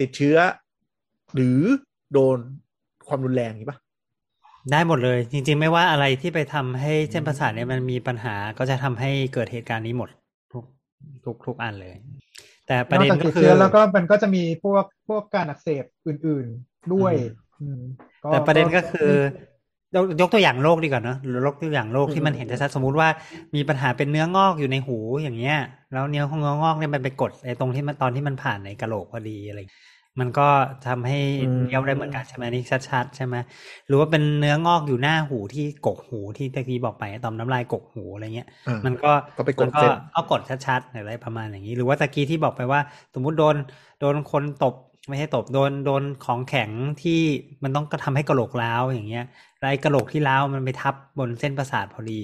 [0.00, 0.36] ติดเชื้อ
[1.34, 1.60] หรือ
[2.12, 2.38] โดน
[3.08, 3.78] ความรุนแรงนี้ปะ
[4.70, 10.08] ได้หมดเลย จริง ๆ ไม่ว่าอะไรที่ไปทำให้เส้นประสาทเนี่ยมันมีปัญหาก็จะทำให้เกิดเหตุการณ์นี้หมด
[10.52, 10.64] ทุก
[11.24, 11.94] ทุกทุกอันเลย
[12.66, 17.41] แต่ปนระอกเด็นจากก็ติดคืเชื้ออแล้วก็มันก็จะมีพวกพวกการอักเสบอื่น ๆด้วยอืม
[18.30, 19.10] แต่ประเด็นก็คือ
[19.94, 23.08] ยกยกตัวอย่างโรคดีกว่าเนอะหรือยกตัวอย่างโรคที่มันเห็นชัดๆสมมุติว่า
[23.56, 25.58] มีปัญหาเป็นเนื้องอกอยู่ในหูอย่างเงี้ย
[25.92, 29.58] แล้วเนื้อของเนื้องอกเนี่ยมันไปกดไอ้ตรงที่มันตอนที่มันผ่านในกระโหลกพอดีอะไร
[30.20, 30.48] มันก็
[30.86, 33.36] ทำให้อืมเลี้ยวได้เหมือนกันใช่ไหมนี่ชัดๆใช่ไหม
[33.86, 42.80] หรือว่าเป็นเนื้องอกอยู่หน้าหูที่กกหูที่ตะกี้บอกไปต่อมน้ำลายกกหูอะไรเงี้ยอ่ามันก็ก็ไปกดมันเส้นเอากดชัดๆอะไรประมาณอย่างนี้ หรือว่าตะกี้ที่บอกไปว่า
[43.14, 43.56] สมมุติโดน
[44.00, 44.74] โดนคนตบ
[45.08, 46.70] ไม่ให้ตบโดนโดนของแข็ง
[47.02, 47.20] ที่
[47.62, 49.24] มันต้องกระทำให้กระโหลกร้าวอย่างเงี้ย
[49.58, 52.20] แล้วไอ้กระโหลกที่ร้าวมันไปทับบนเส้นประสาทพอดี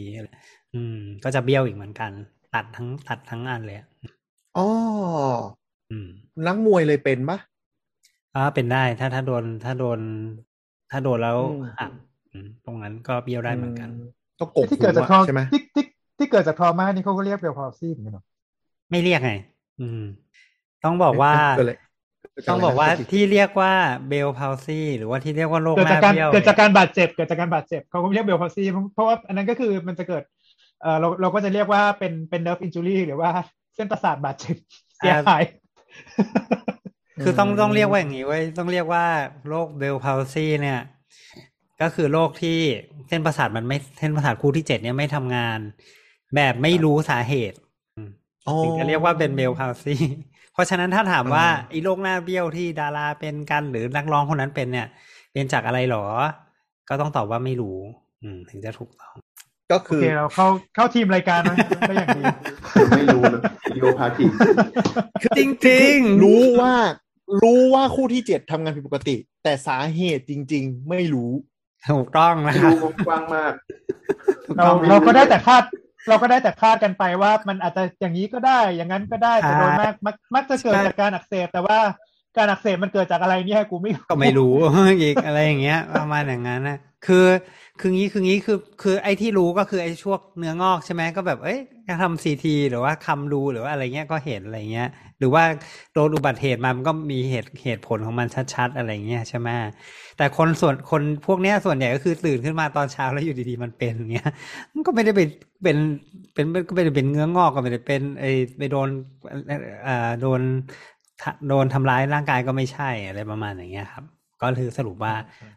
[0.75, 2.11] อืม ก็จะเบี้ยวอีกเหมือนกัน
[2.55, 3.89] ตัดทั้งตัดทั้งอันเลยอะ
[4.57, 4.67] อ๋อ
[5.91, 6.09] อืม
[6.47, 7.39] นักมวยเลยเป็นปะ
[8.35, 10.01] อ่าเป็นได้ถ้าถ้าโดนถ้าโดน
[10.91, 11.93] ถ้าโดนแล้วอืมหัก
[12.33, 13.89] อืมตรงนั้นก็เบี้ยวได้เหมือนกัน
[14.39, 15.85] ก็กบที่เกิดจากทหูออะใช่ไหมที่ที่
[16.19, 18.25] ที่เกิดจากทอมานี่เขาก็เรียกเบลพาวซี่เหมือนกันเนาะ
[18.91, 19.33] ไม่เรียกไง
[19.81, 20.03] อืม
[20.85, 21.75] ต้องบอกว่าเกิดอะไร
[22.49, 23.73] ต้องบอกว่าเดะไรนะที่เรียกว่า
[24.09, 30.23] เบลพาวซีหรือว่าที่เรียกว่าโรคเกิดหจากน้าการเบี้ยวเกิดจากนี่ยการบาดเจ็บเกิดจากการบาดเจ็บเขาก็เรียกเบลพาวซี่เพราะว่าอันนั้นก็คือมันจะเกิด
[30.83, 33.31] เอ่อเราเราก็จะเรียกว่าเป็นเป็นเนิร์ฟอินจูรี่หรือว่า
[33.75, 34.57] เส้นประสาทบาดเจ็บ
[34.97, 35.43] เสียหาย
[37.25, 39.05] คือต้องต้องเรียกว่าอย่างนี้ไว้ยต้องเรียกว่า
[39.49, 40.81] โรคเบลพาวซีเนี่ย
[41.83, 42.59] ก็คือโรคที่
[43.09, 45.59] เส้นประสาทมันไม่เส้นประสาทคู่ที่เจ็ดเนี่ยไม่ทำงาน
[46.35, 47.59] แบบไม่รู้สาเหตุ
[48.49, 54.89] อ๋อถึงจะเรียกว่าเป็นเบลพาวซีเพ ราะฉะนั้นถ้าถามว่าอ่าไอ้โรคหน้าเบี้ยวที่ดาราเป็นกันหรือนักร้องคนนั้นเป็นเนี่ย
[55.33, 56.05] เป็นจากอะไรหรอ
[56.89, 57.79] ก็ต้องตอบว่าไม่รู้
[58.23, 59.15] อืม ถึงจะถูกต้อง
[59.73, 62.25] ก็โอคือเคเราเข้าเข้าทีมรายการนะได้อย่างดี
[62.95, 63.43] ไม่รู้เลย
[63.75, 64.27] โยพาธิ
[65.37, 65.39] จ
[65.69, 66.75] ริงๆ รู้ว่า
[67.43, 71.33] รู้ว่าคู่ที่เจ็ดทำงานผิดปกติ แต่สาเหตุจริง ๆ ไม่รู้
[71.91, 73.53] ถูกต้องนะคดูรับกว้างมาก
[74.57, 75.63] เราเราก็ได้แต่คาด
[76.09, 81.79] เราก็ได้แต่คาดกันไปว่ามันอาจจะอย่างนี้ก็ได้ อย่างนั้นก็ได้แต่โดยมากมักมักจะเกิดจากการอักเสบแต่ว่า
[82.37, 84.55] การอักเสบมันเกิดจากอะไรเนี่ยกูไม่ก็ไม่รู้
[85.03, 87.27] อีกอะไรอย่างเงี้ยประมาณอย่างนั้นนะคือ
[87.81, 94.89] คืองี้คืองี้คือคือไอ้ที่รู้ก็คือไอ้ช่วงเนื้องอกใช่ไหมก็แบบเอ้ยจะทำซีทีหรือว่าคำดูหรือว่าอะไรเงี้ยก็เห็นอะไรเงี้ย
[95.19, 95.43] หรือว่า
[95.95, 99.49] โดนอุบัติเหตุมามันก็มีเหตุเหตุผลของมันชัดๆ อะไรเงี้ยใช่ไหม
[100.17, 104.31] แต่คนส่วนคนพวกเนี้ยส่วนใหญ่ก็คือตื่นขึ้นมาตอนเช้าแล้วอยู่ดีๆมันเป็นเงี้ย
[104.73, 105.21] มันก็ไม่ได้ไป
[105.63, 105.77] เป็น
[106.35, 108.89] เป็นก็ไม่ได้เป็นเนื้องอกก็ไม่ได้เป็นไอ้ไปโดน
[109.87, 110.41] อ่าโดน
[111.49, 114.05] โดนทำร้ายร่างกายก็ไม่ใช่อะไรประมาณอย่างเงี้ยครับ
[114.43, 115.13] ก็คือสรุปว่า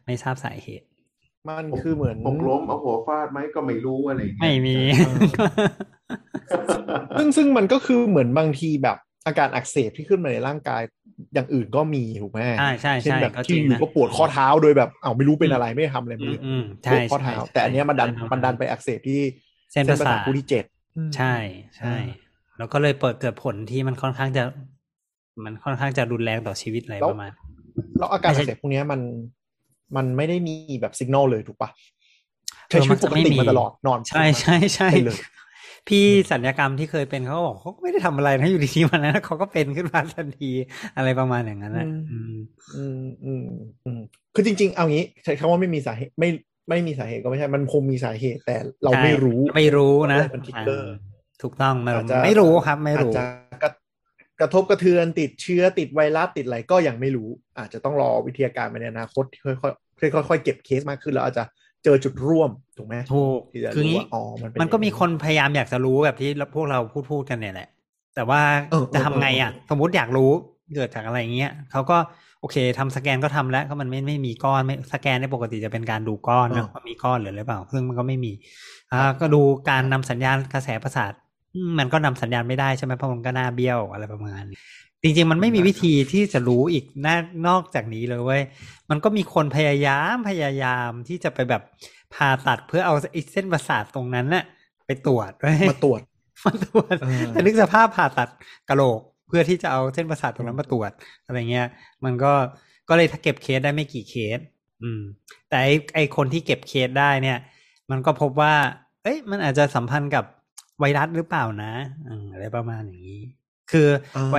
[0.06, 0.86] ไม่ทราบสาเหตุ
[1.48, 4.78] มันคือเหมือนหกล้มเอาหัวฟาดไหมก็ไม่รู้อะไรอย่างเงี้ยไม่มี
[7.18, 10.82] ซึ่งซึ่งมันก็คือเหมือนบางทีแบบอาการอักเสบที่ขึ้นมาในร่างกาย
[11.34, 19.20] อย่างอื่นก็มีถูกไหมใช่ใช่เช่นใช่แบบก็จที่ริงอยู่นะก็ปวดข้อเท้าโดยแบบเอ้าไม่รู้เป็นอะไรไม่ได้ทำอะไรอืมืมออืมปใช่วดข้อเท้าใช่แต่อันเนี้ยมันดันใช่มันดันไปอักเสบที่
[19.72, 20.66] เส้นประสาทคู่ที่เจ็ด
[21.16, 21.34] ใช่
[21.78, 21.96] ใช่
[22.58, 24.44] แล้วก็เลยเปิดเกิดผลที่มันค่อนข้างจะ
[25.46, 27.32] มันค่อนข้างจะรุนแรงต่อชีวิตอะไรประมาณ
[27.98, 29.00] แล้วอาการไม่อัใช่กเสบพวกเนี้ยมัน
[29.96, 31.70] มันไม่ได้มีแบบสัญญาณเลยถูกปะ
[32.70, 35.20] เอใช้อชีมัวินตปจะกไม่ติมีมาตลอดนอน ใช่ใช่ใช่ไปเลย
[35.88, 40.52] พี่สัญญกรรมที่เคยเป็นเขาก็บอกเขาก็ไม่ได้ทำอะไรนะอยู่ดีๆวันนั้นเขาก็เป็นขึ้นมาทันที
[40.98, 42.36] อะไรประมาณอย่างนั้นนะอืม
[42.76, 43.46] อืมอืม
[43.86, 44.00] อืม
[44.36, 46.30] คือจริง ๆ เอางี้ใช้คำว่าไม่มีสาเหตุไม่
[46.70, 53.24] ไม่มีสาเหตุก็ไม่ใช่ มันคงมีสาเหตุแต่เราไม่รู้ใช่ไม่รู้นะว่ามันทิกเกอร์าถูกต้องไม่อาจจะไม่รู้ครับ ไม่อาจรู้จะ
[53.64, 53.70] กระ
[54.42, 59.68] กระทบกระเทือนติดเชื้อติดไวรัสติดอะไรก็ยังไม่รู้ อาจจะต้องรอวิทยาการไปในอนาคตที่ค่
[60.08, 61.44] อยๆค่อยๆค่อยๆเก็บเคสมากขึ้นแล้วอาจจะ
[61.84, 67.70] เจอจุดร่วมถูกไหมถูกที่จะคือรู้งี้ว่าอ๋อมันเป็นมันก็มีอย่างคนพยายามอยากจะรู้แบบที่พวกเราพูดพูดกันเนี่ยแหละ
[68.16, 70.32] แต่ว่าเออเออจะทำไงอะเออสมมติอยากรู้
[70.76, 71.98] เกิดจากอะไรเงี้ยเขาก็
[72.42, 78.32] โอเคทำสแกนก็ทำแล้วก็มันไม่ไม่มีก้อนไม่สแกนในปกติจะเป็นการดูก้อนนะว่ามีก้อนหรือหรือเปล่า ซึ่งมันก็ไม่มี
[78.94, 81.31] อ่าก็ดูการนำสัญญาณกระแสประสาทอื
[81.68, 84.60] มมันก็นำสัญญาณไม่ได้ใช่ไหมเพราะมันก็หน้าเบี้ยวอะไรประมาณนี้
[85.04, 87.08] จริงๆ มันไม่มีวิธีที่จะรู้อีกน
[87.48, 88.42] นอกจากนี้เลยเว้ย
[88.90, 91.62] มันก็มีคนพยายามพยายามที่จะไปแบบ
[92.14, 94.44] ผ่าตัดเพื่อเอาไอ้เส้นประสาทตรงนั้นน่ะ
[94.86, 96.02] ไปตรวจไว้มาตรวจ
[96.46, 98.30] มาตรวจเออแต่นึกสภาพผ่าตัด
[98.70, 100.92] กะโหลก เพื่อที่จะเอาเส้นประสาทตรงนั้นมาตรวจ
[101.26, 101.68] อะไรเงี้ย
[102.04, 102.34] มันก็
[102.90, 104.40] ก็เลยถ้าเก็บเคสได้ไม่กี่เคส
[104.84, 105.02] อืม
[105.50, 107.38] แต่ไอไอคนที่เก็บเคสได้เนี่ย
[107.92, 108.54] มันก็พบว่า
[109.04, 110.26] เอ้ย มันอาจจะสัมพันธ์กับ
[110.82, 111.74] ไวรัสหรือเปล่านะ
[112.08, 113.22] อืมอะไรประมาณอย่างนี้
[113.72, 114.36] คือออ่าไว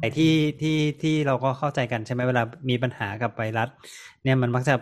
[0.00, 3.68] ไอที่ที่ที่เราก็เข้าใจกันใช่ไหมเวลามีปัญหากับไวรัส
[4.22, 4.74] เนี่ยมันมักจะ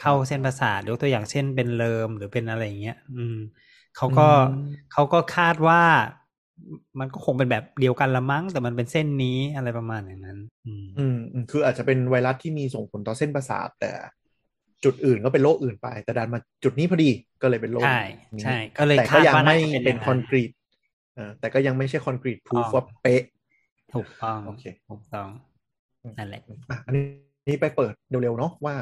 [0.00, 3.36] เข้าเส้นประสาทยกตัวอย่างเช่นเป็นเลิมหรือเป็นอะไรอย่างเงี้ย อืม
[3.96, 4.54] เขาก็อืม
[4.92, 5.82] เขาก็คาดว่า
[6.98, 13.90] มันก็คงเป็นแบบเดียวกันละมั้ง แต่มันเป็นเส้นนี้อะไรประมาณอย่างนั้น อืม อืมอืมคืออาจจะเป็นไวรัสที่มีส่งผลต่อเส้นประสาทแต่
[14.84, 17.10] จุดอื่นก็เป็นโรคอื่นไป แต่ดันมาจุดนี้พอดี
[17.42, 18.02] ก็เลยเป็นโรคใช่
[18.36, 20.50] นี้ใช่ก็เลยแต่คาก็ดยังว่าไม่น่าจะเป็นเป็นอย่างคอนกรีต
[21.14, 23.22] เออแต่ก็ยังไม่ใช่คอนกรีตพูฟอ๋อว่าเป๊ะ
[23.94, 25.28] ถูกต้องโอเคถูกต้อง
[26.18, 27.92] นั่นแหละอะอันนี้ไปเปิด
[28.22, 28.76] เร็วๆเนาะว่า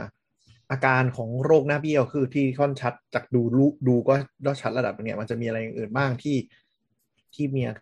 [0.70, 4.14] อาการของโรคหน้าเบี้ยวคือที่ค่อนชัดจากดูรูดูก็
[4.46, 6.36] ก็ชัดระดับหนึงเนี่ยมันจะมีอะไรอย่างอื่นบ้างที่
[7.34, 7.74] ที่มีอา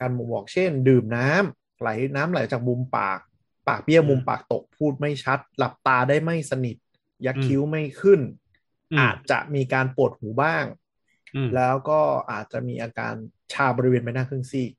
[0.00, 3.18] การบ่งบอกเช่น ดื่มน้ำไหลน้ำไหลจากมุมปาก
[3.68, 6.76] ปากเบี้ยวอืมมุมปากตกพูดไม่ชัด หลับตาได้ไม่สนิท
[7.26, 8.20] ยักอืมคิ้วไม่ขึ้น
[8.92, 10.64] อืมอาจจะมีการปวดหูบ้าง
[11.34, 13.14] อืมแล้วก็อาจจะมีอาการ
[13.52, 14.70] ชาบริเวณใบหน้าครึ่งซีก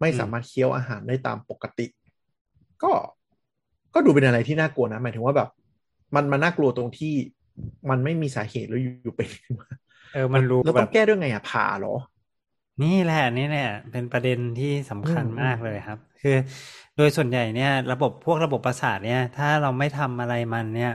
[0.00, 1.86] ไม่อืมสามารถเคี้ยวอาหารได้ตามปกติ
[2.82, 2.92] ก็
[3.94, 5.48] ก็ดูเป็นอะไรที่น่ากลัวนะ หมายถึงว่าแบบ
[6.14, 7.14] มันมันน่ากลัวตรงที่
[7.90, 9.68] มันไม่มีสาเหตุแล้วอยู่ๆเป็นขึ้นมา
[10.12, 11.94] เออมันรู้แล้วแบต้อบงแก้ด้วยไงอะผ่าเหรอ
[12.82, 16.36] นี่แหละนี่แหละเป็นประเด็นที่สำคัญอืมมากเลยครับ คือ
[16.96, 20.92] โดยส่วนใหญ่เนี่ย ระบบพวกระบบประสาทเนี่ย ถ้าเราไม่ทำอะไรมันเนี่ย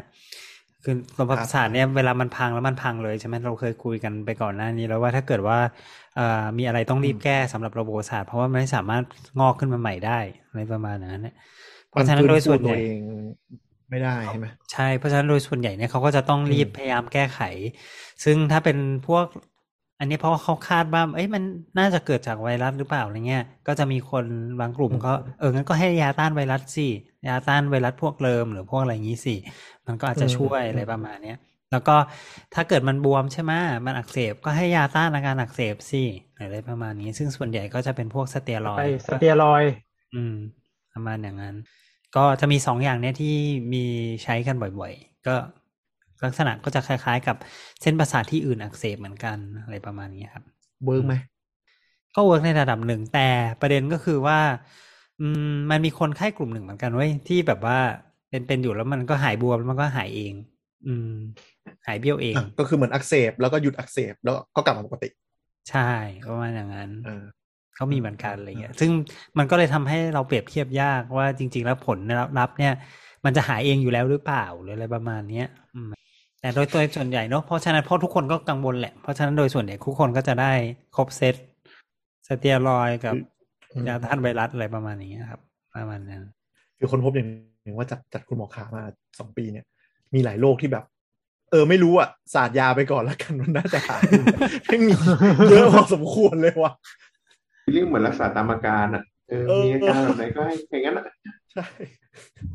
[0.83, 5.57] คือระบบประสาทเนี่ยเวลามันพังแล้วมันพังเลยใช่ไหมเราเคยคุยกันไปก่อนหน้านี้แล้วว่าถ้าเกิดว่า
[6.15, 9.03] เอ่อมีอะไรต้องรีบแก้สำหรับระบบประสาทเพราะว่ามันไม่สามารถ
[9.39, 11.35] งอกขึ้นมาใหม่ได้อะไรประมาณนั้นเนี่ย
[11.89, 12.97] เพราะฉะนั้นโดยส่วนใหญ่มัฟื้ฟูตัวเอง
[13.89, 17.41] ไม่ได้ใช่ไหมใช่เพราะฉะนั้นโดยส่วนใหญ่เนี่ยเขาก็จะต้องรีบอืมพยายามแก้ไข
[18.23, 19.25] ซึ่งถ้าเป็นพวก
[19.99, 21.43] อันนี้เพราะว่าเขาคาดว่าเอ้ยมัน
[21.79, 24.25] น่าจะเกิดจากไวรัสหรือเปล่าอะไรเงี้ยก็จะมีคน
[24.59, 26.87] บางกลุ่มก็เอองั้นก็ให้ยาต้านไวรัสสิ
[27.27, 29.35] ยาต้านไวรัสพวกเริมหรือพวกอะไรอย่างนี้สิ
[29.87, 31.37] มันก็อาจจะช่วยอะไรประมาณเนี้ย
[31.71, 31.95] แล้วก็
[32.53, 33.51] ถ้าเกิดมันบวมใช่ไหม
[33.85, 36.03] มันอักเสบก็ให้ยาต้านอาการอักเสบสิ
[36.35, 39.73] อะไรประมาณนี้ ซึ่งส่วนใหญ่ก็จะเป็นพวกสเตียรอยไปด์สเตียรอยด์
[40.15, 40.35] อืม
[40.93, 41.55] ประมาณอย่างนั้น
[42.15, 43.35] ก็จะมีสองอย่างเนี้ยที่
[43.73, 43.83] มี
[44.23, 45.35] ใช้กันบ่อยๆ ก็
[46.25, 47.37] ลักษณะก็จะคล้ายๆ กับ
[47.81, 50.43] เส้นประสาทที่อื่นอักเสบเหมือนกันอะไรประมาณนี้ครับ
[50.85, 51.13] work ไหม
[52.15, 53.27] ก็ work ในระดับหนึ่งแต่
[53.61, 54.39] ประเด็นก็คือว่า
[55.21, 57.79] อืมมันมีคนไข้กลุ่มหนึ่งเหมือนกันเว้ยที่แบบว่า
[58.33, 60.33] เป็นเป็นอยู่แล้วมันก็หายบวมแล้วมันก็หายเอง
[60.87, 61.13] อืม
[61.87, 65.09] หายเบี้ยวเองอะก็คือเหมือนอักเสบแล้วก็หยุดอักเสบแล้วก็กลับมาปกติ
[65.69, 65.89] ใช่
[66.29, 67.23] ประมาณอย่างนั้นเออ
[67.75, 68.91] เขามีเหมือนกันอะไรเงี้ย ซึ่ง
[69.37, 71.99] มันก็เลยทำให้เราเปรียบเทียบยากว่าจริง ๆ แล้วผล
[72.39, 72.73] ลัพธ์เนี่ย
[73.25, 75.89] มันจะหายเองอยู่แล้วหรือเปล่าหรืออะไรประมาณเนี้ยอืม
[76.41, 80.51] แต่โดยตัวส่วนใหญ่เนอะเพราะฉะนั้นเพราะทุกคนก็กังวลแหละ เพราะฉะนั้นโดยส่วนใหญ่ทุกคนก็จะได้
[80.95, 81.35] ครบเซต
[82.27, 83.15] สเตียรอยด์กับ
[83.73, 85.41] อืมยาต้านไวรัสอะไรประมาณนี้ครับ
[85.75, 86.21] ประมาณนั้น
[86.77, 87.29] คือคนพบอย่าง
[87.63, 88.83] หนึ่งว่าจัดจัดคุณหมอขามา
[89.19, 89.65] สองปีเนี่ย
[90.13, 90.85] มีหลายโรคที่แบบ
[91.51, 94.01] เออไม่รู้อะศาสตร์ยาไปก่อนแล้วกันมันน่าจะหาย
[94.65, 94.93] แม่งมี
[95.49, 96.71] เยอะพอสมควรเลยว่ะ
[97.73, 101.05] เรื่องเหมือนรักษาตามอาการอะเออเออมีอาการแบบไหนก็ให้อย่างนั้นอะ
[101.53, 101.67] ใช่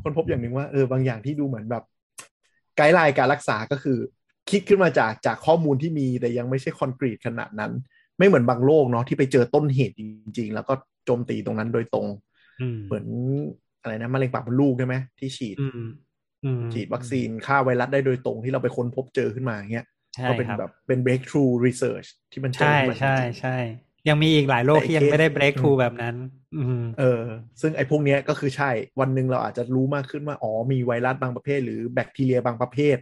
[0.03, 1.83] คนพบอย่างหนึ่งว่าเออบางอย่างที่ดูเหมือนแบบ
[2.77, 3.97] ไกด์ไลน์การรักษาก็คือ
[4.49, 7.71] คิดขึ้นมาจากจากข้อมูลที่มีแต่ยังไม่ใช่คอนกรีตขนาดนั้น
[8.17, 10.01] ไม่เหมือนบางโรคเนาะที่ไปเจอต้นเหตุจ
[10.37, 10.73] ริง ๆ แล้วก็
[11.05, 12.07] โจมตีตรงนั้นโดยตรง
[12.61, 13.05] อืมเหมือน
[13.81, 15.81] อะไรนะมะเร็งปากมดลูกใช่ไหมที่ฉีดอืม
[16.45, 23.57] อืมฉีดวัคซีนฆ่าไวรัสได้โดยตรงที่เราไปค้นพบเจอขึ้นมาอย่างเงี้ยใช่ก็เป็นครับแบบเป็น breakthrough research ที่มันเจอใช่ขึ้นมาจใช่ริงๆใช่
[24.09, 26.15] ยังมีอีกหลายโรคแต่ที่ยังไม่ได้เคส break through แบบนั้น
[26.55, 27.23] อืมเออ
[27.61, 32.97] ซึ่งไอ้พวกเนี้ยก็คือใช่วันหนึ่งเราอาจจะรู้มากขึ้นว่า อ๋อมีไวรัสบางประเภท หรือแบคทีเรียบางประเภท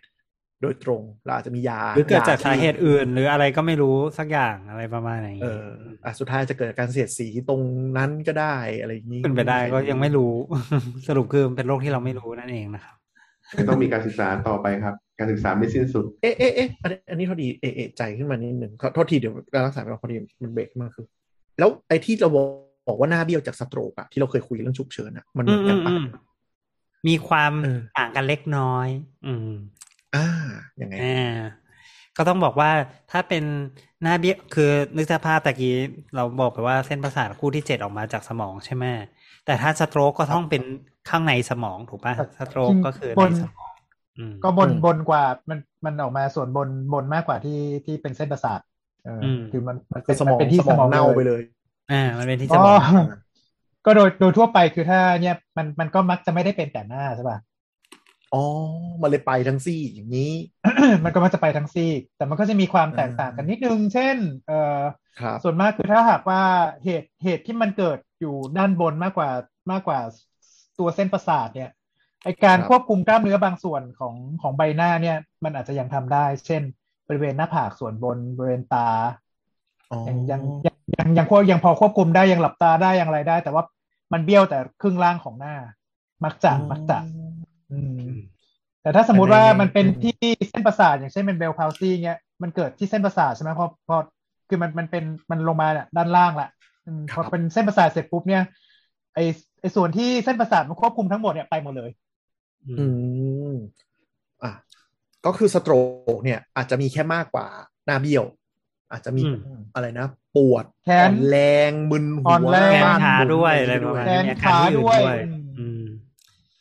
[0.61, 5.63] โดยตรงเราอาจจะมียาหรือเกิดจากยสาเหตุอื่น หรืออะไรก็ไม่รู้สักอย่างอะไรประมาณอย่างเอนี้อ
[6.05, 7.61] อะสุดท้ายจะเกิดจากการเสียดสีตรง
[7.97, 10.33] นั้นก็ได้อะไรอย่างนี้เป็นไปได้ก็ยังไม่รู้
[11.07, 12.95] สรุปคือมันเป็นโรคที่เราไม่รู้นั่นเองนะครับ
[13.69, 21.05] ต้องมีการศึกษาต่อไปครับ การศึกษาไม่สิ้นสุด เอ๊ะเอ๊ะเอ๊ะอันนี้อันนี้เท่าดีเอะเอะใจขึ้นมานิดหนึ่งขอโทษทีเดี๋ยวการรักษาไปพอดีมันเบรกขึ้นมาคือ
[21.59, 22.29] แล้วไอ้ที่เรา
[22.87, 26.05] บอกว่าหน้าเบี้ยวจากสโตรกอะที่เราเคยคุยเรื่องฉุกเฉินอะมันเหอืมือมนกันปะอืม
[27.07, 28.87] มีความเออต่างกันเล็กน้อย
[29.27, 29.51] อืม
[30.13, 30.19] อ่า
[30.81, 31.05] ยังไงอ่า
[32.17, 32.71] ก็ต้องบอกว่า
[33.11, 33.43] ถ้าเป็น
[34.01, 34.63] หน้าเบี้ยคือ
[34.97, 35.75] นึกสภาพตะกี้
[36.15, 38.85] เราบอกไปว่าเส้นประสาทคู่ที่เจ็ดออกมาจากสมองใช่ไหม
[39.45, 40.61] แต่ถ้าสโตรกก็ต้องเป็น
[41.09, 43.73] ข้างในสมองถูกปะสโตรกก็คือในสมอง
[44.17, 48.59] อืมก็บนอืมบนกว่ามันมันออกมาส่วนบนบนมากกว่าที่ที่เป็นเส้นประสาท
[49.05, 51.41] เอออมคือมันมันคือสมองเป็นที่สมองเน่าไปเลย
[51.91, 52.77] อ่ามันเป็นที่สก็มอง
[53.85, 57.37] ก็โดยโดยทั่วไปคือถ้าเนี่ยมันมันก็มักจะไม่ได้เป็นแต่หน้าใช่ป่ะ
[58.33, 58.43] อ๋อ
[59.01, 60.31] มันเลยไปทั้งซี่อย่างนี้
[61.03, 64.81] มันก็มักจะไปทั้งซีกแต่มันก็จะมีความแตกต่างกันนิดนึง เช่น เอ่อ
[65.21, 66.41] ครับส่วนมากคือถ้าหากว่า
[66.83, 69.29] เหตุเหตุที่มันเกิดอยู่ด้านบนมากกว่า
[69.71, 69.99] มากกว่า
[70.79, 71.71] ตัวเส้นประสาทเนี่ย
[72.23, 76.61] ไอการครับควบคุมกล้ามเนื้อบางส่วนของของใบหน้าเนี่ย มันอาจจะยังทำได้ เช่น
[77.07, 78.89] บริเวณหน้าผากส่วนบนบริเวณตา
[79.91, 83.63] อ๋อยังยังยังยังยังควบยังพอควบคุมได้ยังหลับตาได้ยังอะไรได้ แต่ว่า
[84.13, 85.55] มันเบี้ยวแต่ครึ่งล่างของหน้า
[86.23, 87.26] มักจะมักจะอืม
[88.81, 90.13] แต่ถ้าสมมติว่ามันเป็นที่
[90.49, 93.97] เส้นประสาทอย่างเช่นเป็นเบลพาวซี่เงี้ยมันเกิดที่เส้นประสาทใช่ไหมพอพอ
[94.49, 96.49] คือมันมันเป็นมันลงมาเนี่ยด้านล่างแหละ
[96.85, 98.43] อืมพอเป็นเส้นประสาทเสร็จปุ๊บเนี่ย
[99.15, 99.19] ไอ
[99.61, 101.89] ไอส่วนที่เส้นประสาทมันควบคุมทั้งหมดเนี่ยไปหมดเลย
[102.77, 102.83] อื
[103.51, 103.55] ม
[104.43, 104.51] อะ
[105.25, 105.73] ก็คือสโตร
[106.17, 107.47] กเนี่ย อาจจะมีแค่มากกว่า
[107.85, 108.25] หน้าเบี้ยว
[108.91, 109.23] อาจจะมีอื
[109.57, 111.35] มอะไรนะ ปวดแขอ่อนนแร
[111.69, 115.46] งมึนหัอ่อนวแรงแขนบ้นขาหมุนด้วยอะอะไรไรประมาณแขนี้นมีอาการที่อื่นขาด้วยด้วยอืมอืม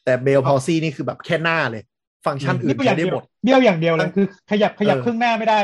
[0.06, 1.82] แต่เบลพาวซี่นี่คือแบบแค่หน้าเลย
[2.26, 5.54] ฟังก์ชันอื่นี่นก็อใช้ย่างได้เดียวหมดเบี้ยวอย่างเดียวเลยคือ ขยับขยับเออครึ่งหน้าไม่ได้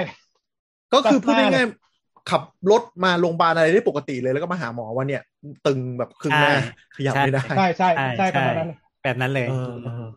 [0.94, 5.22] ก็คือพูดตัดหน้าง่ายๆขับรถมาโรงพยาบาลอะไรได้ปกติเลยแล้วก็มาหาหมอว่าเนี่ย
[5.66, 6.54] ตึงแบบครึ่งหน้าใช่
[6.96, 10.12] ขยับไม่ได้ใช่ใช่ใช่ใช่ประใช่มาณนั้นเลยแบบนั้นเลยเออเออ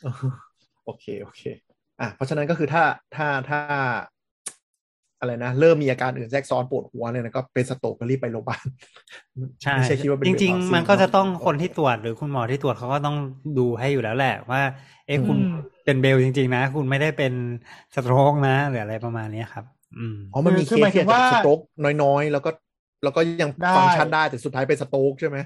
[0.00, 0.10] เออ
[0.84, 1.42] โอเคโอเค
[2.00, 2.84] อะเพราะฉะนั้นก็คือถ้า
[3.16, 3.60] ถ้าถ้า
[5.20, 8.64] อะไรนะเริ่มมีอาการอื่นแทรกซ้อนปวดหัวเนี่ยนะก็เป็นสโตรกก็รีบไปโรงพยาบาล
[9.62, 13.16] ใช่ไม่ใช่คิดว่าเป็นจริงเบลพาวซี่ๆมันก็จะต้องคนที่ตรวจหรือคุณหมอที่ตรวจเขาก็ต้อง
[13.58, 14.60] ดูให้อยู่แล้วแหละว่า
[15.06, 15.54] เอ๊ะคุณอืม
[15.84, 17.32] เป็นเบลจริง ๆ นะ คุณไม่ได้เป็น
[17.94, 19.64] สโตรกนะหรืออะไรประมาณนี้ครับ
[19.98, 21.58] อืมอ๋อมันมีคืเคอหสมายถึที่งอาจจะว่าสโตรก
[22.02, 22.50] น้อยๆ แล้วก็
[23.04, 25.38] แล้วก็ยังได้ฟังก์ชันได้แต่สุดท้ายเป็นสโตรกใช่ไหม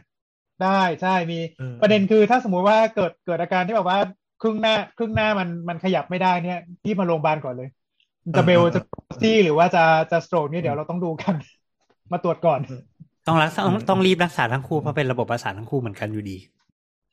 [0.62, 3.98] ได้ใช่มีเออประเด็นคือถ้าสมมุติว่าเกิดเกิดอาการที่แบบว่า
[4.42, 7.68] ครึ่งหน้าครึ่งหน้ามันมันขยับไม่ได้เนี่ยที่มาโรงพยาบาลก่อนเลย
[8.36, 8.80] จะเบลจะ
[9.22, 11.34] ซี่หรือว่าจะจะสโตรกนี่เดี๋ยวเราต้องดูกัน
[12.12, 12.60] มาตรวจก่อน
[13.26, 16.38] ต้องรักษาต้องต้องรีบรักษาทั้งคู่เพราะเป็นระบบประสาททั้งคู่เหมือนกันอยู่ดี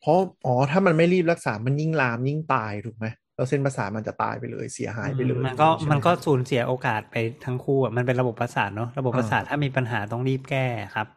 [0.02, 11.08] เพราะอ๋อถ้ามันไม่รีบรักษามันยิ่งลามยิ่งตายถูกไหมแล้วเส้นประสาทมันจะตายไปเลยเสียหายไปเลย มันก็ใช่ไหมันก็สูญเสียโอกาสไปทั้งคู่อะมันเป็นระบบประสาทเนาะระบบประสาทถ้ามีปัญหาต้องรีบแก้ครับ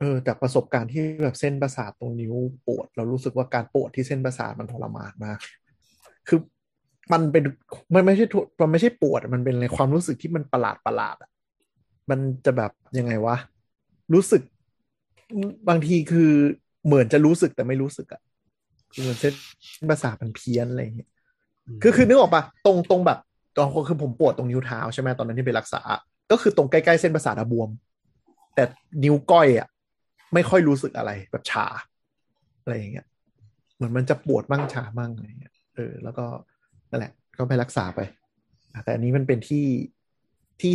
[0.00, 2.34] เออจากประสบการณ์ที่แบบเส้นประสาทตรงนิ้ว
[2.66, 5.38] ปวด เรารู้สึกว่าการปวดที่เส้นประสาทมันทรมานมาก
[6.28, 6.38] คือ
[7.12, 7.44] มันเป็น
[7.94, 11.30] มันไม่ใช่ทุมันไม่ใช่ปวดอะมันเป็นในความรู้สึกที่มันประหลาดประหลาดอะ
[12.10, 13.36] มันจะแบบยังไงวะ
[14.14, 14.42] รู้สึก
[15.68, 16.32] บางทีคือ
[16.86, 18.22] เหมือนจะรู้สึกแต่ไม่รู้สึกอะ
[18.92, 19.34] คือเหมือนเส้น
[19.90, 21.10] ประสาทมันเพี้ยนอะไรอย่างเงี้ย
[21.82, 23.18] คือคือนึกออกปะตรงตรงแบบ
[23.56, 25.80] ตอนคือผมปวดตรงนิ้วเท้าใช่ไหมตอนนั้นที่ไปรักษา
[26.30, 27.70] ก็คือตรงใกล้ๆเส้นประสาทอะบวม
[28.54, 28.64] แต่
[29.04, 29.68] นิ้วก้อยอะ
[30.34, 31.66] ไม่ค่อยรู้สึกอะไรแบบชา
[32.62, 33.06] อะไรอย่างเงี้ย
[33.76, 36.26] เหมือนมันจะปวดบ้างชาบ้างอะไรอย่างเงี้ยเออแล้วก็
[36.90, 38.00] นั่นแหละ ก็ไปรักษาไป
[38.72, 39.66] อะแต่อันนี้มันเป็นที่
[40.60, 40.72] ที่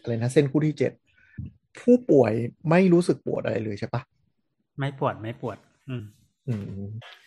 [0.00, 0.92] อะไรนะเส้นคู่ที่เจ็ด
[1.80, 2.32] ผู้ป่วย
[2.70, 4.02] ไม่รู้สึกปวดอะไรเลยใช่ปะ
[4.78, 5.56] ไม่ปวดไม่ปวด
[5.88, 6.02] อืม
[6.48, 6.62] อืม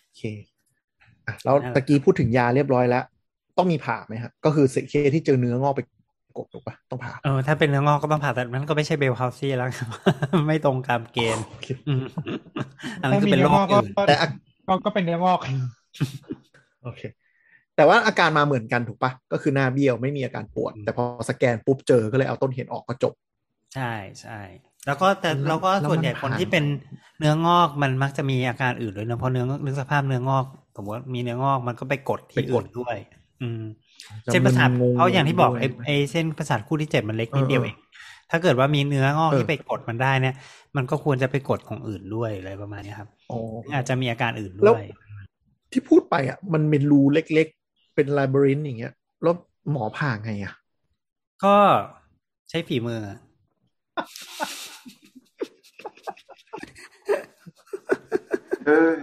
[0.03, 0.23] โอเค
[1.27, 3.03] อะแล้วนั่นแหละตะกี้พูดถึงยาเรียบร้อยแล้ว
[3.57, 5.81] ต้องมีผ่าไหมฮะ ก็คือเสกเคที่เจอเนื้องอกไป
[6.37, 9.87] กดถูกปะต้องผ่าเออถ้าเป็นเนื้องอกก็ต้องผ่าตัดมันก็ไม่ใช่เบลพาวซี่แล้วครับ
[10.47, 12.03] ไม่ตรงตามเกณฑ์โอเคอืม
[13.01, 14.27] อันนั้นคือเป็นโรคอื่นแต่อา
[14.67, 15.39] ก็ก็เป็นเนื้องอก
[16.83, 17.01] โอเค
[17.75, 23.13] แต่ว่าอาการมาเหมือนกันถูกปะก็คือหน้าเบี้ยวไม่มีอาการปวด แต่พอสแกนปุ๊บเจอก็เลยเอาต้นเหตุออกก็จบ
[23.75, 24.39] ใช่ใช่
[24.87, 26.65] แล้วก็แต่แล้วเราก็แล้วส่วนใหญ่มันคนผ่านที่เป็น
[27.19, 32.95] เนื้องอกมันมักจะมีอาการอื่นด้วยเนอะเพราะเนื้อนึกสภาพเนื้องอกสมมติว่ามีเนื้องอกมันก็ไปกดที่อื่นด้วย
[33.41, 33.63] อืม
[34.31, 37.77] เส้นประสาทงงๆเพราะอย่างที่บอกไอ้ด้วยไอ้เส้นประสาทคู่ที่เจ็ดมันเล็กนิดเออเดียวเอง
[38.31, 40.35] ถ้าเกิดว่ามีเนื้องอกเออที่ไปกดมันได้เนี่ย
[40.75, 43.39] มันก็ควรจะไปกดของอื่นด้วยอะไรประมาณเนี้ยครับอ๋อ
[43.73, 44.83] อาจจะมีอาการอื่นแล้ด้ววย
[45.71, 47.60] ที่พูดไปอะ มันเป็นรูเล็กๆ
[47.95, 49.35] เป็นไลบรินอย่างเงี้ยแล้ว
[49.71, 50.53] หมอผ่าไงอะ
[51.43, 51.55] ก็
[52.49, 53.01] ใช้ฝีมือ
[58.65, 58.97] เอ้ย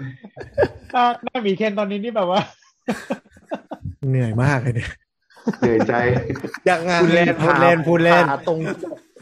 [0.92, 2.40] หน้าหน้าหมีเคนตอนนี้นี่แบบว่า
[4.08, 4.90] เหนื่อยมากเลยเนี่ย
[5.58, 5.94] เหนื่อยใจ
[6.68, 8.58] ยังไงพูดเล่นพูดเล่นพูดเล่น ผ่าตรง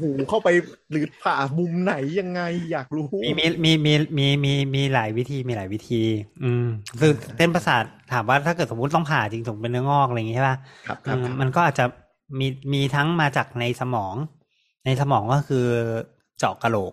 [0.00, 0.48] หูเข้าไป
[0.90, 6.02] หรือผ่ามุมไหนยังไงอยากรู้มีมีมีมีมีมีมีหลายวิธีมีหลายวิธี
[6.42, 6.66] อืม
[7.00, 10.56] คือเส้นประสาทถามว่าถ้าเกิดสมมติต้องผ่าจริงสมมติเป็นเนื้องอกอะไรอย่างงี้ใช่ป่ะ
[10.86, 11.84] ครับครับอืมมันก็อาจจะ
[12.40, 14.14] มีมีทั้งมาจากในสมอง
[14.86, 15.66] ในสมองก็คือ
[16.38, 16.92] เจาะกระโหลก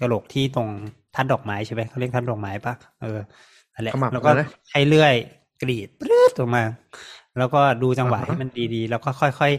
[0.00, 0.68] กระโหลกที่ตรง
[1.14, 3.18] ทัดดอกไม้ใช่ไหมเขาเรียกทัดดอกไม้ปะเออ
[3.74, 5.14] นั่นแหละขมับแล้วก็นะใช้เลื่อย
[5.62, 6.64] กรีดปรื๊ดออกมา
[7.38, 9.52] แล้วก็ดูจังหวะอ่าฮะให้มันดีๆ แล้วก็ค่อย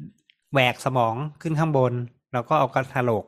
[0.00, 1.92] ๆแหวกสมองขึ้นข้างบน
[2.36, 3.24] แล้วก็เอากะโหลก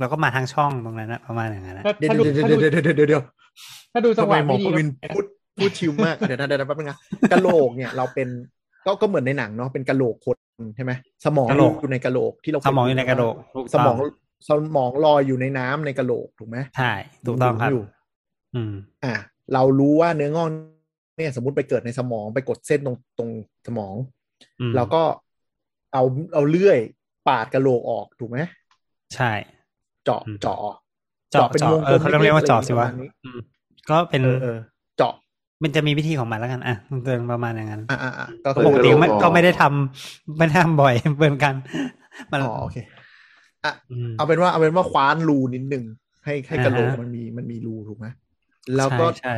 [0.00, 3.22] แล้วก็มาทางช่องตรงนั้นนะประมาณอย่างนั้นนะถ้าเดี๋ยวถ้าดูเดี๋ยวถ้าดูเดี๋ยวเดี๋ยวเดี๋ยวเดี๋ยว
[3.92, 5.24] ถ้าดูจังทำหไมวะหมอไม่ดีปวินพูด
[5.58, 6.98] พูด chill มาก เดี๋ยวนะเดี๋ยวนะแป๊บนึงนะ
[7.32, 8.28] กะโหลกเนี่ยเราเป็น
[8.86, 10.36] ก็ก็เหมือนในหนังเนาะเป็นกะโหลกคน
[10.76, 10.92] ใช่ไหม
[11.24, 13.96] สมองกะโหลกอยู่ในกะโหลกที่เราสมองอยู่ในกระโหลกถูกสต้มอง
[14.48, 16.92] สมองลอยอยู่ในน้ำในกะโหลกถูกไหมใช่
[17.26, 17.82] ถูกต้องครับยู่
[18.54, 18.72] อืม
[19.04, 19.14] อะ
[19.54, 20.48] เรารู้ว่าเนื้องอก
[21.16, 23.30] เนี่ยสมมติไปเกิดในสมองไปกดเส้นตรงตรง
[23.66, 23.94] สมอง
[24.60, 25.02] อืมแล้วก็
[25.92, 26.02] เอา
[26.34, 26.78] เอาเลื่อย
[27.26, 28.38] ปาดกะโหลกออกถูกไหม
[29.14, 29.30] ใช่
[30.04, 30.60] เจาะอืมเจาะ
[31.30, 33.38] เจาะเป็นเจาะวงกลมเออเขาต้องเรียกว่าเจาะสิวะประมาณนี้อืม
[33.90, 34.58] ก็เป็นเออเออ
[34.96, 35.14] เจาะ
[35.62, 41.54] มันจะมีวิธีของมันแล้วกัน อะเดินประมาณอย่างนั้น อะอะอะก็ปคืกอติไม่ออกก็ไม่ได้ทำไม่ได้ทำบ่อยเหมือนกัน
[42.32, 42.76] มันอ๋อโอเค
[43.64, 43.72] อะ
[44.12, 45.84] มเอาเป็นว่าเอาเป็นว่าคว้านรูนิดหนึ่ง
[46.24, 48.06] ให้ให้กระโหลกอ่าฮะมันมีมันมีรูถูกไหม
[48.76, 49.34] แล้วก็ใช่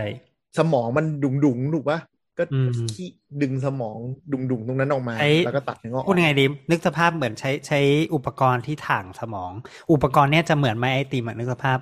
[0.58, 1.98] สมองมันดุงดุงๆถูกปะ
[2.38, 3.08] ก็อืมขี้
[3.42, 3.98] ดึงสมอง
[4.32, 7.80] ดุงดุงๆตรงนั้นออกมาใช้แล้วก็ตัดเนื้องอกอพูอดกยังไงดีนึกสภาพเหมือนใช้ใช้
[8.14, 9.52] อุปกรณ์ที่ถ่างสมอง
[9.92, 11.78] อุปกรณ์เนี้ยจะเหมือนไม้ไอติมอะนึกสภาพ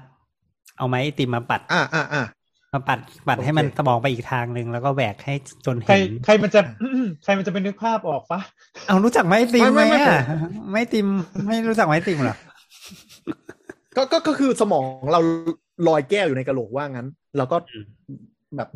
[0.78, 2.24] เอาไม้ไอติมมาปัด อ่าอ่าอ่า
[2.72, 5.34] มาปัดปัดให้มันสมองไปอีกทางหนึ่งแล้วก็แหวกให้
[5.66, 6.60] จนใครเห็นใครมันจะ
[7.24, 8.40] ใครมันจะเป็นนึกภาพออกปะ
[8.86, 10.20] เอารู้จักไม้ติมไหมไม่ไม่ไม่อะ
[10.72, 11.06] ไม่ติม
[11.46, 12.36] ไม่รู้จักไม้ติมเหรอ
[13.96, 15.20] ก็ก็ก็คือสมองเรา
[15.88, 17.84] ลอยแก้วอยู่ในกระโหลกว่างั้น แล้วก็อืม
[18.56, 18.68] แบบ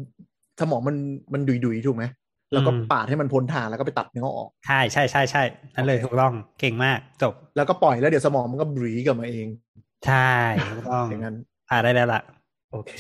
[0.61, 0.97] สมองมัน
[1.33, 2.05] มันดุยดุยๆถูกไหม
[2.53, 5.43] แล้วก็อืมปาดให้มันพ้นทางแล้วก็ไปตัดเนื้อออก ใช่ใช่ใช่ใช่
[5.75, 9.47] นั่นเลยถูกต้องเก่งมากจบ แล้วก็ปล่อยแล้วเดี๋ยวสมองมันก็บรีกลับมาเอง
[10.07, 10.33] ใช่
[10.77, 11.37] ถูกต้องอย่างนั้น
[11.69, 12.21] ผ่านได้แล้วล่ะ
[12.73, 12.91] โอเค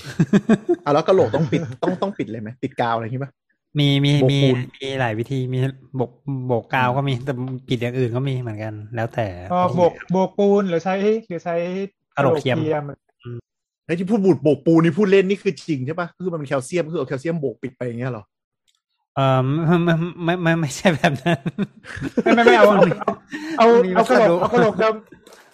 [0.84, 3.30] อะแล้วกระโหลกต้องปิดต้องต้องปิดเลยไหมปิดกาวอะไรอย่างงี้ปะ
[3.78, 5.58] มีมีโบกมีปูนมีหลายวิธีมี
[5.96, 6.10] โบก
[6.46, 7.34] โบกกาวก็มีแต่
[7.68, 10.94] ปิดอย่างอื่นก็มีเหมือนกัน แล้วแต่ก็โบกโบกปูนหรือใช้
[11.28, 11.56] หรือใช้
[12.16, 12.58] กระโหลกเทียม
[13.90, 18.24] ไอ้ที่พูดบูดโบกปูนี่พูดเล่นนี่คือจริงใช่ปะคือมันเป็นแคลเซียมคือเอาแคลเซียมโบกปิดไปอย่างเงี้ยเหรอ
[19.16, 21.38] เออไม่ไม่ไม่ไม่ไม่ใช่แบบนั้น
[22.24, 22.76] ไม่ไม่ไม่เอาเอา
[23.58, 24.94] เอามีเอากระโหลวัสดุกเอากระโหลกเดิม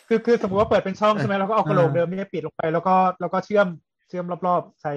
[0.08, 3.66] คือคือสมมติว่าเปิดเป็นช่องใช่ไหมแล้วก็เอากระโหลกอ่าเดิมนี่ปิดลงไปแล้วก็แล้วก็เชื่อม
[4.08, 4.92] เชื่อมรอบๆใช้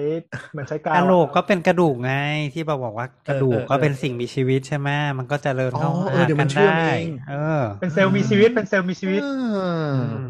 [0.52, 2.12] เหมือนใช้กาวกระโหลกก็เป็นกระดูกไง
[2.54, 10.28] ที่เราบอกว่ากระดูกเออเออก็เป็นสิ่งมีชีวิตใช่ไหมมันก็เจริญเข้าอ๋อเอหาอเดี๋ยวมักันนเชื่อมได้เองเออ เป็นเซลล์มีชีวิตเป็นเซลล์มีชีวิตอ่าอืม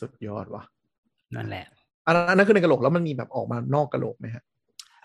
[0.00, 0.62] สุดยอดว่ะ
[1.36, 1.64] นั่นแหละ
[2.08, 4.42] อันนั้นอันนั้นคือในกระโหลกแล้วมันมีแบบออกมานอกกระโหลกไหมฮะ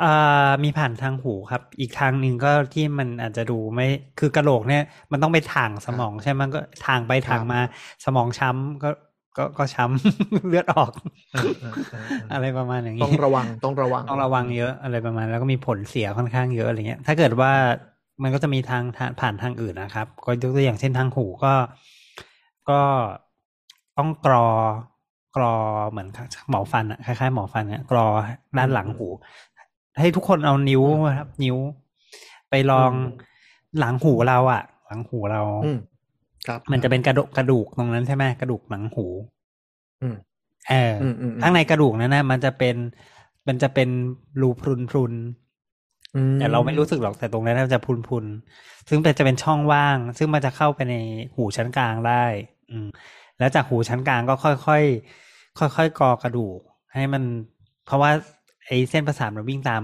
[0.04, 3.88] อ่ามีผ่านทางหูครับ อีกทางหนึ่งก็ที่มันอาจจะดูไม่
[4.20, 7.60] คือกระโหลกเนี่ย มันต้องไปทางสมองใช่ไหมมันก็ทางไปทางมา
[8.06, 8.90] สมองช้ำก็
[9.38, 10.92] ก็ก็ช้ำเลือดออก
[11.34, 17.52] เออเออเออเอออะไรประมาณอย่างต้องนี้ระวังต้องระวังต้องระวังเยอะอะไรประมาณ แล้วก็มีผลเสียค่อนข้างเยอะอะไรเงี้ย ถ้าเกิดว่า
[18.24, 21.54] มันก็จะมีทางทางผ่านทางอื่นนะครับ ก็ยกตัวอย่างเช่นทางหูก็
[22.70, 22.82] ก็
[23.98, 24.48] ต้องกรอ
[25.36, 25.56] กรอ
[25.90, 26.08] เหมือน
[26.50, 28.08] หมอฟันอะคล้ายๆหมอฟันเนี่ยกรอ
[28.58, 29.08] ด้านหลังหู
[30.00, 30.84] ให้ทุกคนเอานิ้ว
[31.18, 31.58] ครับ นิ้ว
[32.50, 32.92] ไปลอง
[33.80, 35.78] หลังหูเราอะหลังหูเราอืม
[36.48, 39.06] ครับ มันจะเป็นกระดูกกระดูกตรงนั้นใช่ไหมกระดูกหลังหู
[40.02, 40.16] อืม
[40.70, 42.76] เออออืมอืมข้างในกระดูกนั้นนะมันจะเป็น
[43.48, 43.90] มันจะเป็น
[44.42, 50.96] รูพรุนพรุนๆอืมแต่เราไม่รู้สึกหรอกแต่ตรงนั้นมันจะพุนพุนๆซึ่งเป็นจะเป็นช่องว่าง ซึ่งมันจะเข้าไปใน
[51.36, 52.26] หูชั้นกลางได้
[52.72, 52.88] อืม
[53.40, 56.60] แล้วจากหูชั้นกลางก็ค่อยๆค่อยๆกรอกระดูก
[56.94, 57.24] ให้มัน
[57.86, 58.12] เพราะว่า
[58.68, 59.84] ไอ้เส้นประสาทมันวิ่งตาม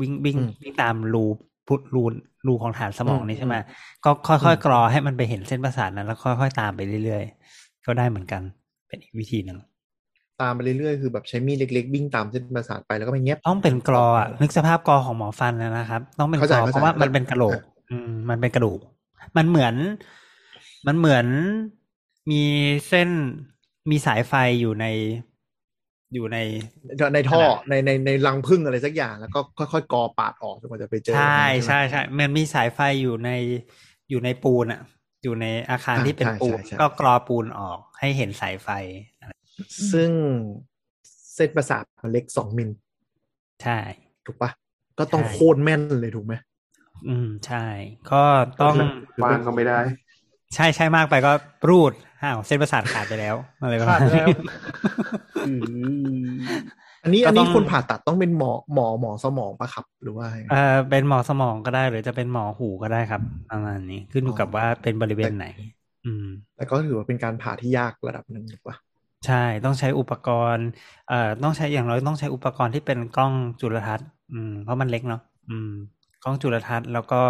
[0.00, 1.24] วิ่งวิ่งวิ่งตามรู
[1.68, 2.02] พุรู
[2.46, 3.56] รูของฐานสมองนี่ใช่ไหม
[4.04, 8.42] ก็ค่อยๆกรอให้มันไปเห็นเส้นประสาทนั้น แล้วค่อยๆตามไปเรื่อยๆก็ได้เหมือนกัน
[8.88, 9.58] เป็นอีกวิธีหนึ่ง
[10.42, 17.58] ตามไปเรื่อยๆคือแบบใช้มีดเล็กๆ วิ่งตามเส้นประสาทไปแล้วก็ไปเงียบต้องเป็นกรออะนึกสภาพกรอของหมอฟันนะนะครับ ต้องเป็นเข้ากใจรอเข้าใจเพราะว่ามันเป็นกระโหลก
[17.90, 18.78] อืมมันเป็นกระดูก
[19.36, 19.74] มันเหมือน
[20.86, 21.26] มันเหมือน
[22.30, 22.42] มี
[22.88, 23.08] เส้น
[23.90, 24.86] มีสายไฟอยู่ใน
[26.14, 26.38] อยู่ใน
[27.14, 29.40] ในท่อขนาดในในในรังพึ่งอะไรสักอย่าง แล้วก็
[29.72, 33.30] ค่อยๆกอปาดออกจนกว่าจะไปเจอ ใช่ไหมใช่ใช่มันมีสายไฟอยู่ใน
[34.10, 34.80] อยู่ในปูนอะ
[35.22, 38.68] อยู่ในอาคารอ่าที่เป็นใช่ปูนใช่ใช่ก็กรอปูนออกให้เห็นสายไฟ
[39.92, 40.10] ซึ่ง
[41.34, 42.70] เส้นประสาทมันเล็กสองมิล
[43.62, 43.78] ใช่
[44.26, 44.50] ถูกปะ
[44.98, 46.34] ก็ต้องใช่โคตรแม่นเลยถูกไหม
[47.08, 47.66] อืมใช่
[48.12, 48.22] ก็
[48.60, 48.74] ต้อง
[49.24, 49.78] วางก็ไม่ได้
[50.54, 51.32] ใช่ใช่มากไปก็
[51.68, 54.28] รูดอ้าวเส้นประสาทขาดไปแล้วอะไรประมาขาณดแล้ว
[57.04, 65.46] อันนี้ก็อันนี้ต้องคนผ่าตัดต้องเป็นหมอหมอหมอสมองปะครับหรือว่ายังไงเออเป็นหมอสมองก็ได้หรือจะเป็นหมอหูก็ได้ครับประมาณนี้ขึ้นอยู่กับว่าเป็นบริเวณไหน
[66.06, 68.76] อืม แต่ก็ถือว่าเป็นการผ่าที่ยากระดับหนึ่งถูกปะ
[69.26, 70.66] ใช่ต้องใช้อุปกรณ์
[71.08, 75.70] เอ่อต้องใช้อย่างน้อยต้องใช้อุปกรณ์ที่เป็นกล้องจุลทรรศน์อืมเพราะมันเล็กเนาะอืม
[76.24, 77.22] กล้องจุลทรรศน์แล้วก็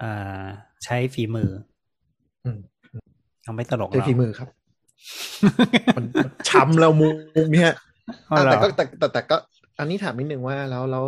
[0.00, 0.42] เอ่อ
[0.84, 1.50] ใช้ฝีมือ
[2.44, 2.58] อืม
[3.44, 4.48] เอาไม่ตลกหรใช้อกฝีมือครับ
[5.96, 7.14] มันมันช้ำแล้วมุก
[7.52, 7.72] เนี่ย
[8.30, 9.36] อ๋อเหรอแต่ก็แต่แต่แต่ก็
[9.78, 11.04] อันนี้ถามนิดนึงว่าแล้วแล้ว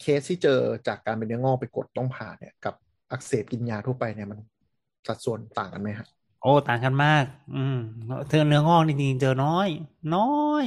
[0.00, 2.74] เคสที่เจอจากการเป็นเนื้องอกไปกดต้องผ่าเนี่ย กับ
[3.10, 4.38] อักเสบกินยาทั่วไปเนี่ยมัน
[5.06, 6.06] สัดส่วนต่างกันไหมฮะ
[6.42, 7.24] โอ้ต่างกันมาก
[7.56, 7.78] อืม
[8.30, 9.68] เจอเนื้องอกจริงๆเจอน้อย
[10.16, 10.32] น้อ
[10.62, 10.64] ย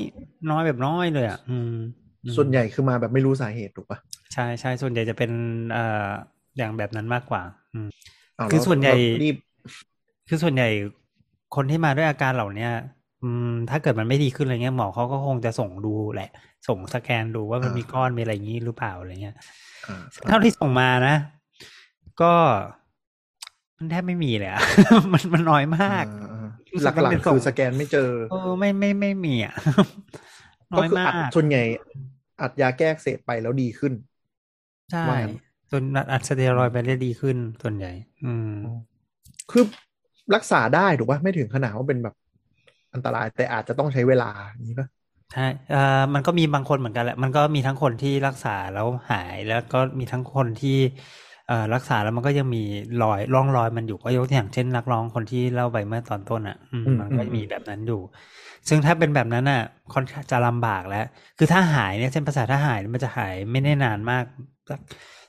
[0.51, 1.75] น้อยแบบน้อยเลยอะอืม
[2.23, 3.99] อืม ส่วนใหญ่คือมาแบบไม่รู้สาเหตุถูกปะ
[4.33, 5.31] ใช่ใช่ส่วนใหญ่จะเป็น
[5.71, 6.09] เอ่อ
[6.57, 7.41] อย่างแบบนั้นมากกว่า
[7.73, 9.35] อืมาวคือแล้วส่วนใหญ่แล้วรีบ
[10.33, 10.69] คือส่วนใหญ่
[11.55, 12.71] คนที่มาด้วยอาการเหล่าเนี้ย
[13.23, 16.29] อืมถ้าเกิดมันไม่ดีขึ้นอะไรเงี้ยหมอเขาก็คงจะส่งดูแหละ
[16.67, 19.35] ส่งสแกนดูว่ามันมีก้อนมีอะไรอย่างนี้หรือเปล่าอะไรเงี้ย
[19.87, 21.15] อ่าเท่าที่ส่งมานะ
[22.21, 22.33] ก็
[23.77, 24.61] มันแทบไม่มีเลยอะ
[25.13, 29.53] มันมันน้อยมากอ่าอ่ารู้สึหกว่าลักเป็นๆส่งคือสแกนไม่เจอเออไม่ไม่ไม่มีอะ
[30.73, 31.63] น้ก็อยคือมาอัดกส่วนใหญ่
[32.41, 33.93] อัดยาแก้อักเสพไปแล้วดีขึ้น
[34.91, 35.35] ใช่ว่างั้น
[35.71, 37.91] จนอัดสเตียรอยด์ไปได้ดีขึ้นส่วนใหญ่
[38.25, 38.51] อืม
[39.51, 39.63] คือ
[40.35, 42.13] รักษาได้ถูกปะไม่ถึงขนาดว่าเป็นแบบ
[42.93, 44.87] อันตรายแต่อาจจะต้องใช้เวลาอย่างนี้ปะ
[45.31, 45.77] ใช่เอ่อ
[46.13, 50.69] มันก็มีบางคนเหมือนกันแหละ มันก็มีทั้งคนที่รักษาแล้วหายแล้วก็มีทั้งคนที่
[51.47, 52.59] เอ่อรักษาแล้วมันก็ยังมี
[53.01, 58.01] รอยร่องรอยมันอยู่ก็ยกตัวอย่างเช่นนักร้องคนที่เล่าไปเมื่อตอนต้นอะอืมอืมมันก็อืมมีแบบนั้นอยู่
[58.69, 59.59] ซึ่งถ้าเป็นแบบนั้นอะ
[59.93, 61.05] ค่อนข้างจะลำบากแล้ว
[61.37, 64.23] คือถ้าหายเนี่ยเส้นประสาทถ้าหายมันจะหายไม่ได้นานมาก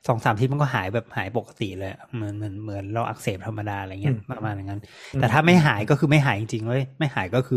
[0.06, 4.80] สักสองสามอาทีมันก็หายแบบหายปกติเลยอะเหมือนเหมือนเหมือนเราอักเสบธรรมดาอะไรเงี้ยประมาณอย่างนั้น
[5.18, 7.54] แต่ถ้าไม่หายก็คือไม่หายจริงๆเลยไม่หายก็คื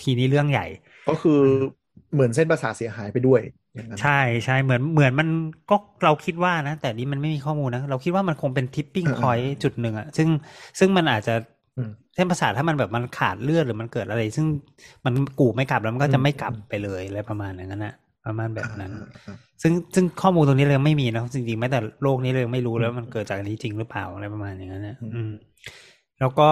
[0.00, 0.66] ทีนี้เรื่องใหญ่
[1.06, 1.32] ก็คือ
[2.12, 3.40] เหมือนเส้นประสาทเสียหายไปด้วย
[3.74, 4.10] อย่างนั้นใช่
[4.44, 5.28] ใช่เหมือนเหมือนมัน
[5.68, 10.28] ก็เราคิดว่านะ แต่นี่มันไม่มีข้อมูลนะ เราคิดว่ามันคงเป็นทิปปิ้งเออพอยต์จุดหนึ่งอะซึ่ง
[10.78, 11.32] ซึ่งมันอาจจะ
[11.76, 14.46] อืมเส้นประสาทถ้ามันแบบมันขาดเลือดหรือมันเกิดอะไร ซึ่ง
[15.06, 17.92] มันกูไม่กลับแล้วมันก็อืจะมไม่กลับไปเลยอะไรประมาณอย่างนั้นนะ
[18.26, 25.32] ประมาณแบบนั้นอ่าอ่าซึ่งซึ่งข้อมูลตรงนี้เลยงไม่มีนะจริงๆแม้แต่โลกนี้เลยงไม่รู้แล้วมันเกิดจากอันนี้จริงหรือเปล่าอะไรประมาณอย่างนั้นนะอืม
[26.20, 26.50] แล้วก็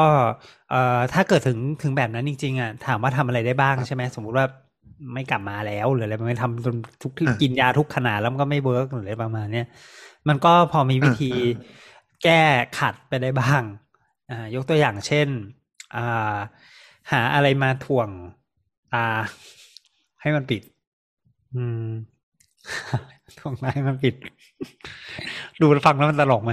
[0.71, 4.47] เอ่อถ้าเกิดถึงถึงแบบนั้นจริงๆอะถามว่าทำอะไรได้บ้างใช่ไหมสมมุติว่า
[5.15, 9.67] ไม่กลับมาแล้วหรืออะไรไม่ทำจนทุกที่อะกินยาทุกขนาดแล้วมันก็ไม่เวิร์กหรืออะไรประมาณเนี้ย
[10.29, 11.87] มันก็พอมีวิธีอ่า
[12.25, 12.43] แก้
[12.79, 13.63] ขัดไปได้บ้าง
[14.31, 15.29] อ่ายกตัวอย่างเช่น
[15.97, 16.37] อ่า
[17.13, 18.09] หาอะไรมาถ่วง
[18.95, 19.09] ตา
[20.21, 20.63] ให้มันปิด
[21.57, 21.89] อืม
[23.39, 24.15] ถ่วงตาให้มันปิด
[25.61, 26.53] ดูแล้วฟังแล้วมันตลกไหม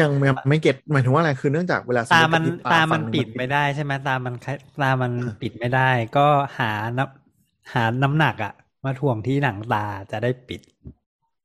[0.00, 6.26] ยังยังไม่เก็ตหมายถึงว่าอะไรคือเนื่องจากเวลาสตาติมันกระพริบตามันฝั่งหงปิดไม่ได้ใช่ไหมตามันคล้ายตามันอ่าปิดไม่ได้ ก็
[6.58, 8.52] หาน้ำหาน้ำหนักอะ
[8.84, 10.60] มาถ่วงที่หนังตาจะได้ปิด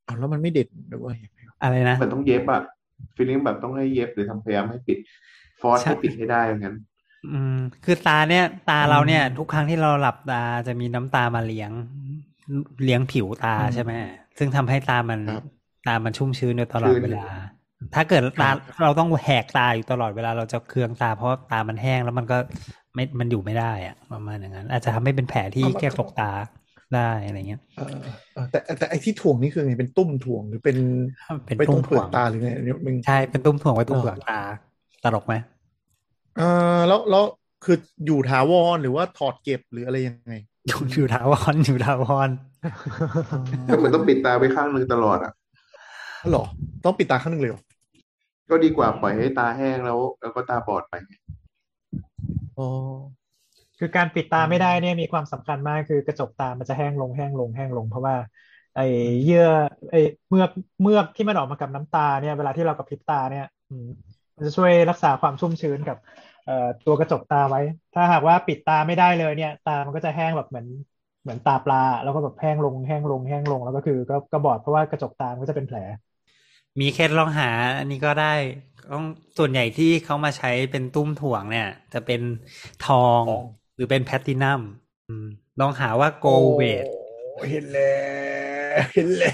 [0.05, 2.61] อ้าวแล้วมันไม่เด็ดหรือว่ายังไงอะไรนะมันต้องเย็บอะ
[3.15, 4.97] ฟีลลิ่งแบบต้องให้เย็บหรือทำพยายามให้ปิด
[5.61, 6.75] ฟอร์สใช่ให้ปิดให้ได้อย่างนั้น
[7.31, 11.71] อืม คือตาเนี่ย ตาเราเนี่ย ทุกครั้งที่เราหลับตาจะมีน้ำตามาเลี้ยง
[12.83, 13.91] เลี้ยงผิวตาใช่ไหม
[14.37, 15.43] ซึ่งทำให้ตามันครับ
[15.87, 17.25] ตามันชุ่มชื้นอยู่ตลอดชื้นเวลา
[17.95, 22.37] ถ้าเกิดตาครับเราต้องแหกตาอยู่ตลอดเวลาเราจะเคืองตา เพราะว่าตามันแห้งแล้วมันก็
[22.95, 26.31] ไม่มันอยู่ไม่ได้อะประมาณอย่างนั้น อาจจะทำให้เป็นแผลที่แก้ตกตา
[26.95, 27.95] ได้อะไรเงี้ยเออ
[28.33, 30.77] เออแต่แต่ไอ้ที่ถ่วงนี่คือไงเป็นตุ้มถ่วงหรือเป็น
[31.45, 34.41] เป็นไปตตุ้รมงเปลืถ่อวกงตาหรือไงอันนี้มันใช่เป็นตุ้มถ่วงไว้ตรงเหรอเปลือกตา
[35.03, 36.41] ตลกไหมเอ
[36.77, 37.23] อแล้วแล้ว
[37.63, 40.33] คืออยู่ถาวรหรือว่าถอดเก็บหรืออะไรยังไง
[40.67, 42.29] อยู่อยู่ถาวรอยู่ถาวร
[43.69, 45.33] ก็เหมือนต้องปิดตาไปข้างหนึ่งตลอดอะ
[46.23, 46.45] อ๋อเหรอ
[46.85, 47.61] ต้องปิดตาข้างหนึ่งเลยเหรอ
[48.49, 50.93] ก็ดีกว่าปล่อยให้ตาแห้งแล้ว แล้วก็ตาบอดไป
[52.57, 52.67] อ๋อ
[53.79, 58.15] คือการปิดตาไม่ได้เนี่ยมีความสำคัญมากคือกระจกตามันจะแห้งลงแห้งลงแห้งลง เพราะว่า
[58.75, 58.85] ไอ้
[59.23, 59.47] เยื่อ
[59.91, 60.49] ไอ้เมือก
[60.81, 63.75] เมือกที่มันออกมากับน้ำตาเนี่ย เวลาที่เรากระพริบตาเนี่ยอื
[64.35, 65.97] มมันจะช่วยรักษาความชุ่มชื้นกับ
[66.43, 66.53] เอ่อ
[66.85, 67.59] ตัวกระจกตาไว้
[67.93, 70.67] ถ้าหากว่าปิดตาไม่ได้เลยเนี่ย ตามันก็จะแห้งแบบเหมือน
[71.21, 75.77] เหมือนตาปลา แล้วก็แบบแห้งลงแห้งลงแห้งลง แล้วก็คือก็ก็บอดเพราะว่ากระจกตามันก็จะเป็นแผล
[76.79, 78.33] มีเคสลองหา อันนี้ก็ได้
[78.91, 79.05] ต้อง
[79.37, 82.21] ส่วนใหญ่ที่เขามาใช้เป็นตุ้มถ่วงเนี่ย จะเป็น
[82.81, 84.61] ทองทองหรือเป็นแพลตตินัม
[85.07, 85.25] อืม
[85.59, 86.85] ลองหาว่าโกเวท
[87.33, 87.95] โอ้เห็นแล้
[88.77, 89.33] วเห็นแล้ว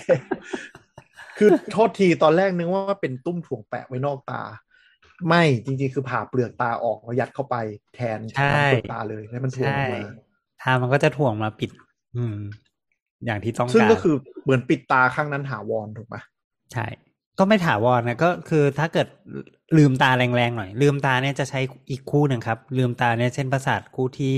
[1.38, 4.42] คือโทษทีตอนแรกนึกว่าเป็นตุ้มถ่วงแปะไว้นอกตา
[5.28, 7.56] ไม่จริงๆ คือผ่าเปลือกตาออกแล้วยัดเข้าไป
[7.96, 10.02] แทนใช่ทำเปลือกตาเลยแล้วมันถ่วงอใช่อกมา
[10.62, 11.72] ทามันก็จะถ่วงมาปิด
[12.16, 12.36] อืม
[13.26, 16.22] อย่างที่ต้องซึ่งการก็คือเหมือนปิดตาข้างนั้นถาวรถูกปะ
[16.74, 16.86] ใช่
[17.40, 19.08] ก็ไม่ถาวรนะก็คือถ้าเกิด
[19.78, 21.60] ลืมตาแรงๆหน่อย ลืมตาเนี่ยจะใช้
[21.92, 24.38] อีกคู่หนึ่งครับ ลืมตาเนี่ยเส้นประสาทคู่ที่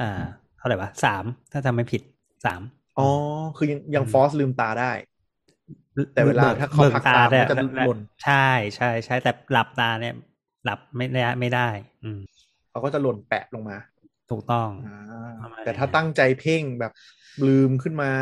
[0.00, 0.22] อ่า
[0.56, 2.02] เท่าไหร่วะสามถ้าจำไม่ผิด
[2.44, 2.60] สาม
[2.98, 3.08] อ๋อ
[3.56, 4.92] คือยังยังอืมฟอสลืมตาได้
[6.14, 10.14] แต่เวลาถ้าเขาบิกพักตาเนี่ยมันจะหล่นใช่ใช่ใช่แต่หลับตาเนี่ย
[10.64, 11.68] หลับไม่ได้ไม่ได้
[12.02, 12.18] อืม
[12.70, 13.76] เขาก็จะหล่นแปะลงมา
[14.30, 16.92] ถูกต้องอ่าประมาณแต่ถ้าตั้งใจเพ่งแบบ
[17.48, 18.12] ลืมขึ้นมา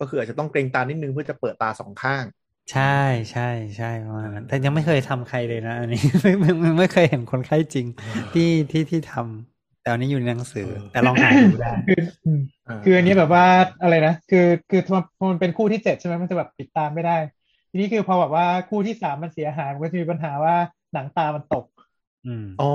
[0.00, 2.24] ก็คืออาจจะต้องเกรงตานิดนึงเพื่อจะเปิดตาสองข้าง
[2.72, 2.82] ใช่
[3.32, 7.86] ใช่ใช่ประมาณนั้นแต่ยังไม่เคยทำใครเลยนะ อันนี้ไม่ไม่ไม่ไม่เคยเห็นคนไข้จริง
[8.32, 9.51] ที่ที่ที่ทำ
[9.82, 12.40] แต่อันนี้อยู่ในหนังสือเออแต่ลองหาดูได้คืออืม
[12.84, 13.46] คืออันนี้แบบว่า
[13.82, 14.80] อะไรนะคือคือ
[15.18, 17.16] พอมันเป็นคู่ที่เจ็ดใช่ไหมมันจะแบบปิดตาไม่ได้
[17.70, 20.56] ทีนี้คือพอแบบว่าคู่ที่สามมันเสียหายมันก็จะมีปัญหาว่า
[20.92, 21.64] หนังตามันตก
[22.26, 22.70] อืมอ๋อ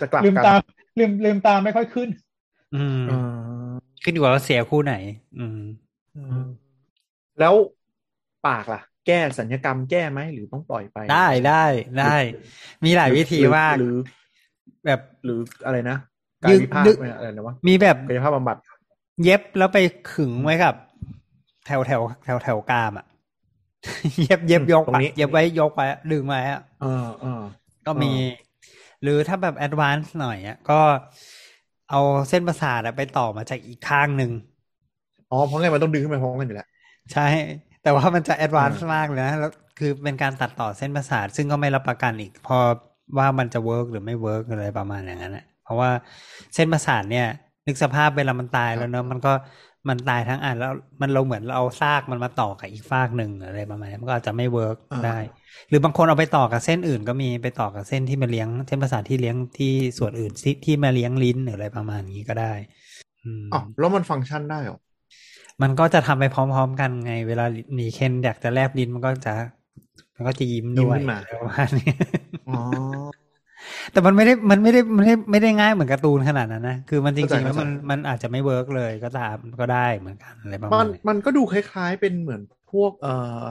[0.00, 0.54] จะกลับลืมกันตา
[0.98, 2.08] ลืมลืมตาไม่ค่อยขึ้น
[2.74, 3.22] อืมอ่า
[4.02, 4.94] ขึ้นอยู่กับว่าเสียคู่ไหน
[5.38, 5.60] อืม
[7.40, 7.54] แล้ว
[8.46, 11.64] ปากล่ะ แก้สัญญกรรมแก้ไหมหรือต้องปล่อยไป ได้ได้
[11.98, 12.16] ได้
[12.84, 13.96] มีหลายวิธีหรือมากหรือ
[14.86, 15.96] แบบหรืออะไรนะ
[16.50, 18.56] ยึกายดวิภาคยึดไม่อะไรนะวะมีแบบกายภาพบำบัด
[19.24, 19.78] เย็บแล้วไป
[20.12, 20.74] ขึงไว้กับ
[21.66, 23.06] แถวแถวแถวแถวกรามอะ
[24.22, 27.42] เย็บเย็บยกตรงไปนี้เย็บไว้ยกไว้ดึงไว้อะเออเออ
[27.86, 28.12] ก็มี
[29.02, 30.80] หรือถ้าแบบแอดวานซ์หน่อยอะก็
[31.90, 34.32] เอาเส้นประสาทอะไปต่อมาจากอีกข้างหนึ่ง
[35.30, 36.68] อ๋อเพราะไงมันต้องดึงขึ้นไปพร้อมกันอยู่แล้ว
[37.12, 37.26] ใช่
[37.82, 42.58] แต่ว่ามันจะแอดวานซ์อ่ามมากเลยนะแล้วคือเป็นการตัดต่อเส้นประสาท ซึ่งก็ไม่รับประกันอีก พอ
[43.18, 45.90] ว่ามันจะ work หรือไม่ work อะไรประมาณอย่างนั้นนะเพราะว่า
[46.54, 47.26] เส้นประสาทเนี่ย
[47.66, 49.32] นึกสภาพเวลามันตายแล้วเนอะมันก็
[49.88, 55.18] มันตายทั้งอันแล้วมันเราเหมือนเราเอาซากมันมาต่อกับอีกฟากหนึ่งอะไรประมาณนี้มันก็อาจจะไม่ work อ่าได้
[55.68, 62.52] หรือบางคนเอาไปต่อกับเส้นอื่น ก็มีไปต่อกับเส้นที่มาเลี้ยงเส้นประสาทที่เลี้ยงที่ส่วนอื่นที่ที่มาเลี้ยงลิ้นหรืออะไรประมาณนี้ก็ได้
[63.24, 64.78] อืมอ๋อแล้วมันฟังก์ชันได้เหรอ
[65.62, 69.34] มันก็จะทำไปพร้อม ๆ กันไง เวลาหนีเคนอยากจะแลบลิ้นมันก็จะ
[70.18, 71.92] มันก็จะยิ้มยิ้มด้วยขึ้นมาประมาณนี้
[72.46, 73.18] อ๋อ
[73.92, 82.42] แต่มันไม่ได้มันไม่ได้ไม่ได้ไม่ได้ง่ายเหมือนการ์ตูนขนาดนั้นนะ คือมันจเข้าใจริงๆแล้วมันเข้าใจมันอาจจะไม่ work เลยก็ตามก็ได้เหมือนกันอะไรประมัมาณนนี้มันก็ดูคล้ายๆเป็นเหมือน
[82.72, 83.44] พวกเอ่อ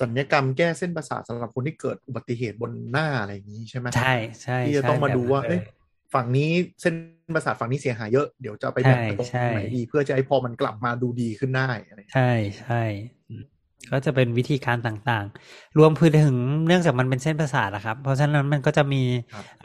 [0.00, 4.12] ศัลยกรรมแก้เส้นประสาทสำหรับคนที่เกิดอุบัติเหตุบนหน้าอะไรอย่างนี้ใช่ไหมใช่
[4.42, 5.80] ใช่ที่จะใช่ต้องมาดูว่าแบบเอ้ยนั้นเลย
[6.14, 6.50] ฝั่งนี้
[6.80, 6.94] เส้น
[7.34, 12.82] ประสาทฝั่งนี้เสียหายเยอะเดี๋ยวจะเอาไปแบบใช่ตรงใช่ไหนดีเพื่อจะให้พอมันกลับมาดูดีขึ้นได้อะไรอย่างเงี้ยใช่ใช่
[13.28, 13.44] อืม
[13.92, 19.02] ก็จะเป็นวิธีการต่างๆ รวมพื้นถึงเนื่องจากมันเป็นเส้นประสาทนะครับ เพราะฉะนั้นมันก็จะมี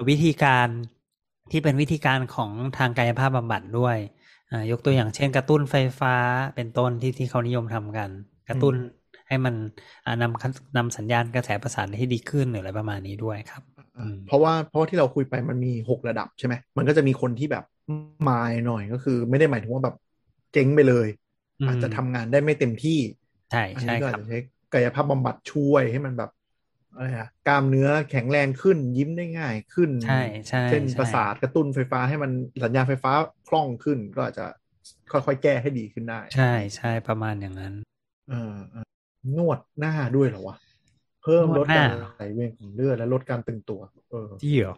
[0.10, 0.68] วิธีการ
[1.52, 3.98] ที่เป็นวิธีการของทางกายภาพบำบัดด้วย
[4.52, 6.16] อ่ายกตัวอย่างเช่น กระตุ้นไฟฟ้า
[6.56, 8.10] เป็นต้นที่ที่เขานิยมทำกัน
[8.50, 8.76] กระตุ้น
[9.28, 9.56] ให้มัน
[10.06, 13.64] อ่านำนำสัญญาณกระแสประสาทให้ดีขึ้นหรืออะไรประมาณนี้ด้วยครับ
[13.98, 17.64] อืมเพราะว่าเพราะว่าที่เราคุยไปมันมีหกระดับใช่ไหมมันก็จะมีคนที่แบบ
[18.30, 19.96] มายหน่อยก็คือ ไม่ได้หมายถึงว่าแบบ
[20.54, 21.08] เจ๊งไปเลย
[21.60, 24.38] อืมอาจจะทำงานได้ไม่เต็มที่ใช่อันใช่นี้ก็คอารัจบจะใช้
[24.74, 26.32] กายภาพบำบัดช่วยให้มันแบบ
[26.96, 32.32] อะไรอะกล้ามเนื้อแข็งแรงขึ้นยิ้มได้ง่ายขึ้นใช่ใช่เส้นใช่ประสาทกระตุ้นไฟฟ้าให้มัน
[32.64, 33.12] สัญญาณไฟฟ้า
[33.48, 34.46] คล่องขึ้นก็อาจจะ
[35.12, 37.74] ค่อยๆแก้ให้ดีขึ้นได้ ใช่ใช่ประมาณอย่างนั้น
[38.30, 38.86] เออเออ
[39.38, 40.56] นวดหน้าด้วยเหรอวะ
[41.24, 44.76] เพิ่มนลวดดหน้าการไหลเวียนของเลือดและลดการตึงตัว เออที่เหรอ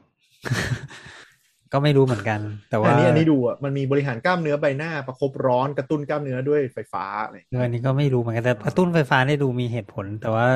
[1.73, 2.39] ก็ไม่รู้เหมือนกัน
[2.69, 10.47] แต่ว่าอันนี้อันนี้ดูอะมันมีบริหารกล้ามเนื้อใบหน้าประคบร้อนกระตุ้นกล้ามเนื้อด้วยไฟฟ้าอะไรอย่างเอเงี้อยอันนี้ก็ไม่รู้เหมือนกันแต่กระตุ้นไฟฟ้าได้ดูมีเหตุผล แต่ว่า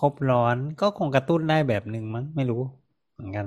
[0.00, 2.60] ครบร้อนก็คงกระตุ้นได้แบบหนึ่งมั้งไม่รู้
[3.14, 3.46] เหมือนกัน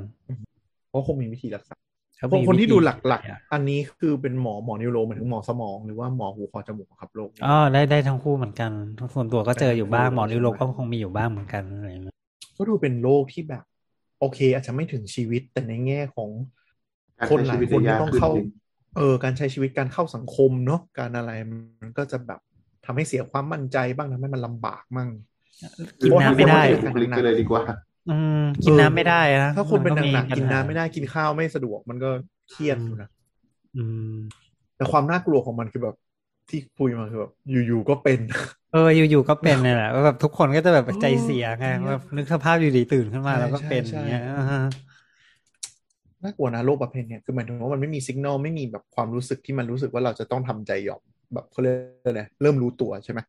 [0.90, 1.76] เพราะคงมีวิธีรักษา
[2.18, 8.72] เขาคนมีคนที่วิธีดูหลักๆ อันนี้คือเป็นหมอหมอนิวโรหมายถึงหมอสมองหรือว่าหมอหูคอจมูกครับโรคนี้อ๋อได้ได้ทั้งคู่เหมือนกัน
[9.16, 12.16] ส่วนตัวก็เจออยู่บ้างได้ทั้งคู่หมอนิวโรใช่ไหมก็คงมีอยู่บ้างเหมือนกันอะไรอย่างเงี้ย
[12.58, 13.64] ก็ดูเป็นโรคที่แบบ
[14.24, 16.30] โอเค อาจจะไม่ถึงชีวิตแต่ในแง่ของ
[17.20, 18.48] การคนใช้หลาชียวิตคนได้ที่ยากต้องขึ้นเข้าจริง
[18.98, 21.32] เออ การใช้ชีวิตการเข้าสังคมเนาะการอะไร
[21.82, 22.40] มันก็จะแบบ
[22.86, 25.10] ทำให้เสียความมั่นใจบ้างทำให้มันลำบากมั่ง
[26.02, 27.64] กินน้ำไม่ได้บุคลิกไปเลยดีกว่า
[28.10, 32.10] อืมกินน้ำไม่ได้นะถ้าคนเป็นมัหนักปัๆญกินหาน้ำไม่ได้กินข้าวไม่สะดวกมันก็
[32.50, 33.10] เครียดอยู่นะ
[33.76, 34.16] อืม
[34.76, 35.96] แต่ความน่ากลัวของมันคือแบบ
[36.50, 38.20] ที่คุยมาคือแบบอยู่ๆก็เป็น
[38.72, 44.62] เอออยู่ๆก็เป็นเนี่ยแหละว่าแบบทุกคนก็จะแบบใจเสียไงเออแบบนึกสภาพอยู่ดีตื่นขึ้นมาใช่แล้วก็เป็นใช่อย่างเงี้ยใช่อ่าฮะ
[46.24, 51.02] น่ากลัวนะโรคประเภทเนี้ยคือหมายถึงว่ามันไม่มีสัญญาณไม่มีแบบความรู้สึกที่มันรู้สึกว่าเราจะต้องทำใจยอม
[51.34, 53.20] แบบเขาเรียกอะไรเริ่มรู้ตัวใช่ไหม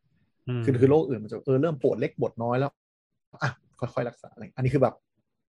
[0.49, 2.71] มคือคือโรคอื่นมันจะเออเริ่มปวดเล็กปวดน้อยแล้ว
[3.43, 3.49] อะ
[3.79, 4.95] ค่อยๆรักษาอะไรอันนี้คือแบบ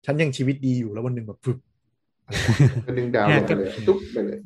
[0.06, 1.58] ฉันยังชีวิตดีอยู่แล้ววันหนึ่งแบบฟึบ
[2.86, 4.38] ก็ดึงดาวลงไปเลยตุ๊บไปเลย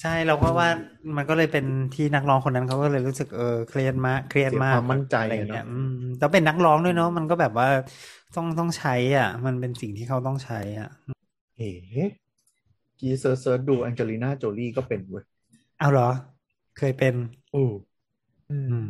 [0.00, 0.68] ใช่เราก็ว่า
[1.16, 7.66] มันก็เลยเป็นที่นักร้องคนนั้นเขาก็เลยรู้สึกเออเครียดมากเครียดเสียมากความมั่นใจอะไรอะเงี้ยเนาะอืมแล้วเป็นนักร้องด้วยเนาะมันก็แบบว่า
[8.34, 10.88] ต้องต้องใช้ อะ มันเป็นสิ่งที่เขาต้องใช้อะ
[11.56, 11.70] เอ๋
[13.00, 15.24] กี้ search search ดูแองเจลิน่าโจลี่ก็เป็นเว้ย
[15.78, 16.08] เอาเหรอ
[16.76, 17.14] เคยเป็น
[17.50, 17.58] โอ้
[18.50, 18.86] อืออืม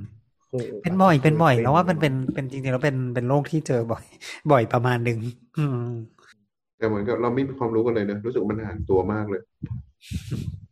[0.48, 4.04] โอ้เป็นบ่อยเป็นบ่อยแล้วว่ามันเป็นเป็นจริงๆแล้วเป็นเป็นโรคที่เจอบ่อย
[4.50, 5.18] บ่อยประมาณหนึ่ง
[5.56, 5.76] อืม
[6.78, 9.40] แต่เหมือนกับเราไม่มีความรู้กันเลยนะรู้สึกมันห่างตัวมากเลย
[10.30, 10.67] อืม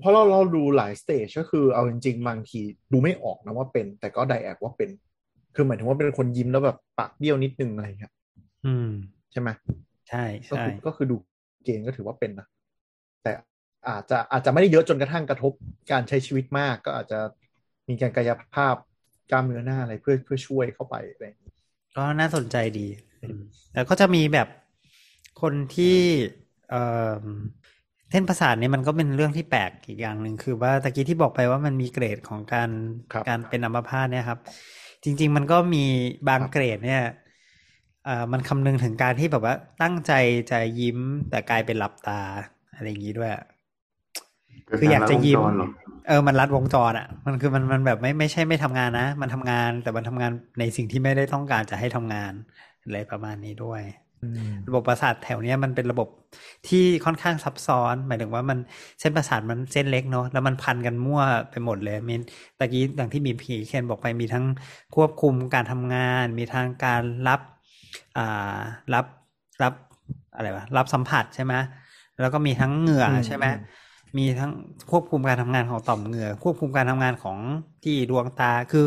[0.00, 2.60] เพราะเราเราดูหลายสเตจก็คือเอาจริงๆบางที
[2.92, 4.90] ดูไม่ออกนะว่าเป็น แต่ก็ไดแอกว่าเป็น
[5.54, 8.12] คือหมายถึงว่าเป็นคนยิ้มแล้วแบบปากเบี้ยวนิดนึงอะไรอย่างเงี้ย
[8.66, 8.90] อืม
[9.32, 9.48] ใช่ไหม
[10.08, 11.16] ใช่ก็ใช่คือก็คือดู
[11.64, 12.46] เกณฑ์ก็ถือว่าเป็นนะ
[13.22, 13.32] แต่
[13.88, 15.52] อาจจะอาจจะไม่ได้เยอะจนกระทั่งกระทบ
[15.92, 17.18] การใช้ชีวิตมาก ก็อาจจะ
[17.88, 18.74] มีการกายภาพ
[19.30, 21.54] กล้ามเนื้อหน้าอะไรเพื่อเพื่อช่วยเข้าไปอะไรอย่างเงี้ย
[21.96, 22.86] ก็น่าสนใจดี
[23.22, 23.40] อืม
[23.72, 24.48] แต่ก็จะมีแบบ
[25.42, 25.98] คนที่
[26.70, 26.82] เอ่
[27.20, 27.24] อ
[27.63, 32.70] เส้นประสาทเนี่ยมันก็เป็นเรื่องที่แปลกอีกอย่างหนึ่งคือว่าตะกี้ที่บอกไปว่ามันมีเกรดของการ
[33.28, 34.38] การเป็นอัมพาตเนี่ยครับ
[35.04, 35.84] จริง ๆ มันก็มี
[36.28, 37.02] บางเกรดเนี่ย
[38.04, 40.12] เอ่อมันคำนึงถึงการที่แบบว่าตั้งใจ
[40.50, 40.98] จะยิ้ม
[41.30, 42.20] แต่กลายเป็นหลับตา
[42.74, 43.30] อะไรอย่างนี้ด้วย
[44.78, 45.68] คืออยากจะยิ้มเกิดการลัดวงจรเหรอ
[46.08, 52.32] เออมันรัดวงจรอะ มันคือมันมันแบบไม่ไม่ใช่ไม่ทำงานนะ มันทำงานแต่มันทำงานในสิ่งที่ไม่ได้ต้องการจะให้ทำงาน
[52.84, 53.82] อะไรประมาณนี้ด้วย
[54.68, 56.08] ระบบประสาทแถวเนี้ยมันเป็นระบบ
[56.68, 58.58] ที่ค่อนข้างซับซ้อน หมายถึงว่ามัน
[59.00, 61.20] เส้นประสาทมันเส้นเล็กเนาะแล้วมันพันกันมั่ว
[61.50, 62.14] ไปหมดเลยมี
[62.58, 64.44] ตะกี้อย่างที่มีพีเคนบอกไปมีทั้ง
[64.94, 67.40] ควบคุมการทำงาน มีทางการรับ
[68.16, 68.58] อ่า
[68.94, 69.06] รับ
[69.62, 69.74] รับ
[70.34, 71.54] อะไรวะรับสัมผัสใช่ไหม
[72.20, 73.44] แล้วก็มีทั้งเหงื่อใช่ไหม
[74.16, 74.50] มีทั้ง
[74.90, 77.38] ควบคุมการทำงานของต่อมเหงื่อ ควบคุมการทำงานของ
[77.84, 78.86] ที่ดวงตาคือ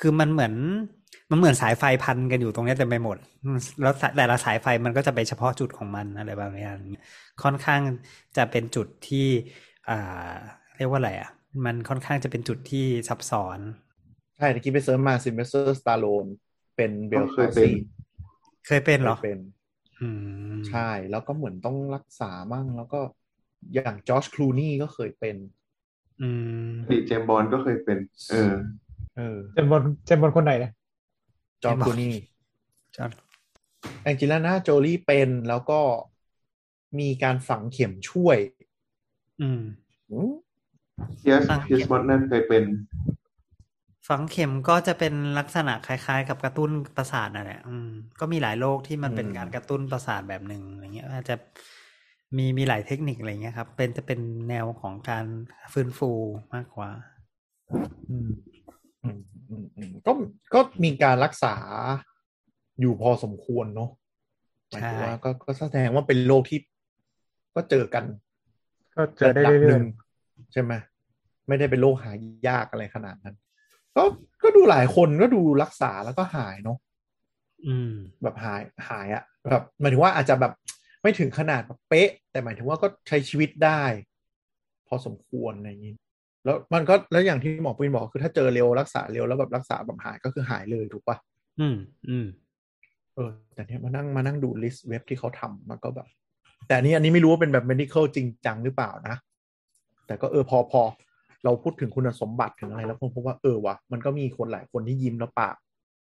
[0.00, 0.54] คือมันเหมือน
[1.30, 3.16] มันเหมือนสายไฟพันกันอยู่ตรงเนี้ยเต็มไปหมด
[3.82, 6.68] แล้วแต่ละสายไฟมันก็จะไปเฉพาะจุดของมันอะไรแบบนี้
[7.42, 7.80] ค่อนข้าง
[8.36, 9.26] จะเป็นจุดที่
[9.88, 10.32] อ่า
[10.76, 11.30] เรียกว่าอะไรอะ
[11.64, 13.58] มันค่อนข้างจะเป็นจุดที่ซับซ้อน
[14.36, 16.26] ใช่ตะกี้ไป search มาซิลเวสเตอร์สตอลโลน
[16.76, 17.70] เป็น Bell ก็เคยเป็น
[18.66, 19.38] เคยเป็นเหรอเป็น
[20.00, 20.08] อื
[20.54, 23.00] มใช่ แล้วก็เหมือนต้องรักษามั่ง แล้วก็
[23.74, 25.36] อย่างจอร์จคลูนี่ก็เคยเป็น
[26.20, 26.28] อื
[26.68, 27.98] มอดีตเจมส์บอนด์ก็เคยเป็น
[28.30, 28.52] เออ
[29.16, 30.70] เออ เจมส์บอนด์เจมส์บอนด์คนไหนนะ
[31.62, 32.14] จอร์จเจมส์บอลคลูนี่
[32.96, 33.12] จอร์จ
[34.02, 35.80] แองเจลิน่าโจลี่เป็นแล้วก็
[36.98, 38.38] มีการฝังเข็มช่วย
[39.40, 39.62] อืม
[40.10, 40.32] อืม
[41.16, 42.64] เพียร์ซอะเพียร์ซ บรอสแนนเคยเป็น
[44.08, 47.88] ฝังเข็มก็จะเป็นลักษณะคล้ายๆ กับกระตุ้นประสาทนั่นแหละอืม
[48.20, 51.36] ก็มีหลายโรคที่มันเป็นการกระตุ้นประสาทแบบหนึ่งอะไรเงี้ย อาจจะ
[52.36, 55.26] มีมีหลายเทคนิคอะไรเงี้ยครับ เป็นจะเป็นแนวของการ
[55.72, 56.10] ฟื้นฟู
[56.54, 56.90] มากกว่า
[57.70, 58.30] อืมอืม
[59.02, 59.37] อืมอืม
[60.06, 60.12] ก็
[60.54, 61.56] ก็มีการรักษา
[62.80, 63.90] อยู่พอสมควรเนาะ
[64.70, 66.60] หมายถึงว่าก็ก็แสดงว่าเป็นโรคที่
[67.54, 68.04] ก็เจอกัน
[68.96, 69.82] ก็เจอได้ระดับหเรื่อนึ่ยง
[70.52, 70.72] ใช่ไหม
[71.48, 72.10] ไม่ได้เป็นโรคหา
[72.48, 73.36] ยากอะไรขนาดนั้น
[73.96, 74.02] ก็
[74.42, 76.78] ก็ดูหลายคนก็ดูรักษาแล้วก็หายเนาะ
[77.66, 77.92] อืม
[78.22, 80.52] แบบหายหายอะแบบหมายถึงว่าอาจจะแบบ
[81.02, 83.82] ไม่ถึงขนาดแบบเป๊ะ แต่หมายถึงว่าก็ใช้ชีวิตได้
[84.88, 85.94] พอสมควรอะไรอย่างนี้
[86.44, 91.16] แล้วมันก็แล้วอย่างที่หมอปุ้ยบอกคือถ้าเจอเร็วรักษาเร็วแล้วแบบรักษาแบบหายก็คือหายเลยถูกปะ
[91.60, 91.76] อืม
[92.08, 92.26] อืม
[93.14, 96.08] เออแต่เนี้ยมานั่งมานั่งดูลิสต์เว็บที่เขาทำมันก็แบบ
[96.66, 99.16] แต่อันนี้อันนี้ไม่รู้ว่าเป็นแบบ medical จริงจังหรือเปล่านะ
[100.06, 100.82] แต่ก็เออพอพอ
[101.44, 105.54] เราพูดถึงคุณสมบัติถึงอะไร แล้วผมพบว่าเออวะมันก็มีคนหลายคนที่ยิ้มแล้วปาก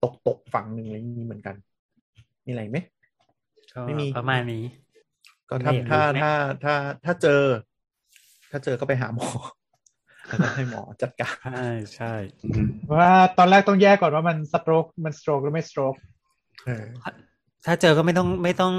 [0.03, 1.55] ตกตกฝั่งหนึ่งอะไรอย่างนี้เหมือนกัน
[2.45, 2.77] มีอะไรไหม
[3.73, 4.63] ก็ไม่มีประมาณนี้
[5.49, 6.73] ก็ถ้าไม่เห็นถ้ารูปไหมถ้าถ้า
[7.05, 7.43] ถ้าเจอ
[8.51, 9.27] ถ้าเจอก็ไปหาหมอ
[10.29, 12.13] แล้วก็ให้หมอจัดการ ใช่ใช่
[12.43, 15.95] อืมๆว่าตอนแรกต้องแยกก่อนว่ามันสโตรกมันสโตรกหรือไม่สโตรก
[16.65, 16.85] เออ
[17.65, 18.73] ถ้าเจอก็ไม่ต้องไม่ต้อง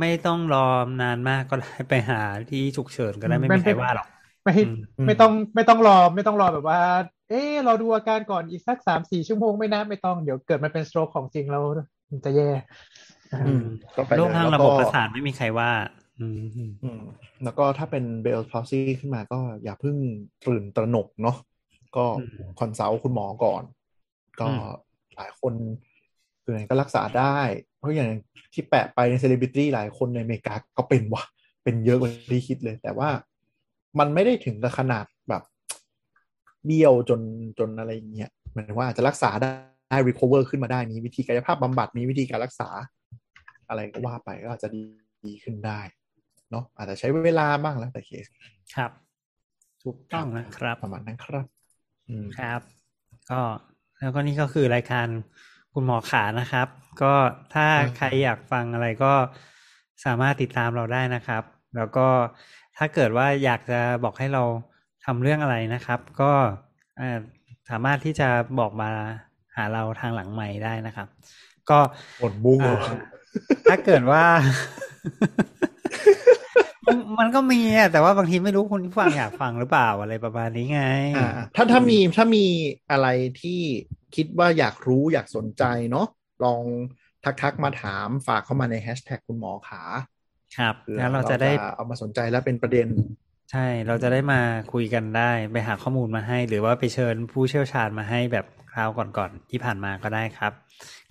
[0.00, 0.66] ไม่ต้องรอ
[1.02, 4.06] นานมากก็ได้ไปหาที่ฉุกเฉินก็ได้ไม่มีใครว่าหรอก
[4.44, 6.80] ไม่อืมไม่ต้องไม่ต้องรอไม่ต้องรอแบบว่า
[7.28, 11.62] เอ๊ะเราดูอาการก่อนอีกสักสามสี่ชั่วโมงไม่นะไม่ต้องเดี๋ยวเกิดมันเป็น stroke ของจริงแล้ว
[12.10, 12.50] มันจะแย่
[13.48, 13.64] อืม
[13.96, 16.01] ก็ไปโรคทางแล้วระบบก็ประสาทไม่มีใครว่าอืมอืมอืม
[17.44, 19.96] แล้วก็ถ้าเป็น Bell's palsy ขึ้นมาก็อย่าเพิ่ง
[20.46, 21.36] ตื่นตระหนกเนาะ
[21.96, 22.04] ก็
[22.60, 23.62] consult คุณหมอก่อน
[24.40, 24.48] ก็
[25.16, 25.54] หลายคน
[26.44, 27.38] คือก็รักษาได้
[27.78, 28.10] เพราะอย่าง
[28.52, 31.22] ที่แปะไปในเซเลบริตี้หลายคนในอเมริกาก็เป็นว่ะ
[31.64, 33.08] เป็นเยอะกว่าที่คิดเลย แต่ว่า
[33.98, 35.42] มันไม่ได้ถึงกับขนาดแบบ
[36.66, 37.20] เบี้ยวจน
[37.58, 39.50] จนอะไรอย่างเงี้ยหมายถึงว่าอาจจะรักษาได้
[39.90, 42.68] ได้ recover ขึ้นมาได้มีวิธีกายภาพบำบัดมีวิธีการรักษา
[43.68, 44.82] อะไรก็ว่าไปก็อาจจะดี
[45.26, 45.80] ดีขึ้นได้
[46.52, 48.26] เนาะอาจจะใช้เวลาบ้างแล้วแต่เคส
[48.76, 48.90] ครับ
[49.82, 51.46] ถูกต้องนะครับ ประมาณนั้นครับ
[52.08, 52.60] อืมครับ
[53.30, 53.40] ก็
[54.00, 55.06] แล้วก็นี่ก็คือรายการ
[55.72, 56.68] คุณหมอขานะครับ
[57.02, 57.14] ก็
[57.54, 59.12] ถ้าอ่าใครอยากฟังอะไรก็
[60.04, 61.42] สามารถติดตามเราได้นะครับ
[61.76, 62.06] แล้วก็
[62.76, 64.44] ถ้าเกิดว่าอยากจะบอกให้เรา
[65.04, 66.32] ทำเรื่องอะไรนะครับ ก็
[66.98, 67.18] เอ่อ
[67.70, 68.28] สามารถที่จะ
[68.58, 68.90] บอกมา
[69.56, 71.08] หาเราทางหลังใหม่ได้นะครับ
[71.70, 71.78] ก็
[72.20, 73.00] หมดบุ้งเหรออ่า
[73.70, 74.24] ถ้าเกิดว่า
[76.92, 80.82] มันมันก็มีอะแต่ว่าบางทีไม่รู้คุณผู้ฟังอยากฟังหรือเปล่าอะไรประมาณนี้ไง
[81.16, 82.46] อ่าถ้าถ้ามีถ้ามี
[82.90, 83.08] อะไร
[83.40, 83.60] ที่
[84.16, 86.06] คิดว่าอยากรู้อยากสนใจเนาะ
[86.44, 86.62] ลอง
[87.24, 89.82] ทักทักๆมาถามฝากเข้ามาในแฮชแท็กคุณหมอขา
[90.58, 92.88] ครับผื่อแล้วเราจะได้เอามาสนใจแล้วเป็นประเด็น
[93.52, 94.40] ใช่ เราจะได้มา
[94.72, 100.52] คุยกันได้ ไปหาข้อมูลมาให้ หรือว่าไปเชิญผู้เชี่ยวชาญมาให้แบบคราวก่อนๆที่ผ่านมาก็ได้ครับ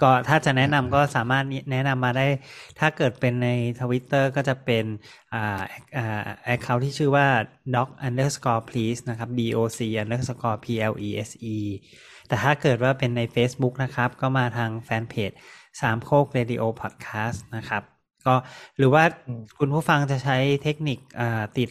[0.01, 2.27] ก็ถ้าจะแนะนำก็สามารถแนะนำมาได้
[2.79, 3.49] ถ้าเกิดเป็นใน
[3.81, 4.85] ทวิตเตอร์ก็จะเป็น
[5.33, 5.61] อ่า
[5.97, 7.27] อ่าแอคเคาท์ที่ชื่อว่า
[7.75, 11.71] doc underscore please นะครับ doc underscore please
[12.27, 15.31] แต่ถ้าเกิดว่าเป็นใน Facebook นะครับ ก็มาทางแฟนเพจ
[15.81, 17.83] สามโคกเรดิโอพอดแคสต์นะครับ
[18.25, 18.35] ก็
[18.77, 21.69] หรือว่าอืมคุณผู้ฟังจะใช้เทคนิคอ่าติด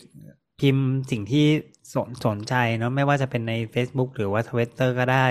[0.61, 1.46] พิมพ์สิ่งที่
[1.94, 5.26] สนสนใจเนาะไม่ว่าจะเป็นใน Facebook หรือว่า Twitter ก็ได้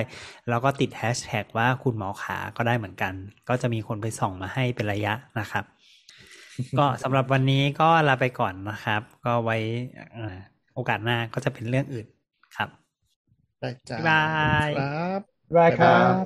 [0.49, 3.13] แล้วก็ติดแฮชแท็กว่าคุณหมอขาก็ได้เหมือนกัน
[3.49, 5.63] ก็จะมีคนไปส่องมาให้เป็นระยะนะครับ
[6.79, 9.57] ก็สำหรับวันนี้ก็ลาไปก่อนนะครับ ก็ไว้
[10.17, 10.37] อ่า
[10.73, 12.07] โอกาสหน้าก็จะเป็นเรื่องอื่น
[12.55, 12.69] ครับ
[13.59, 15.21] ได้จ้าบ๊ายบายครับ
[15.57, 16.25] บายครับาย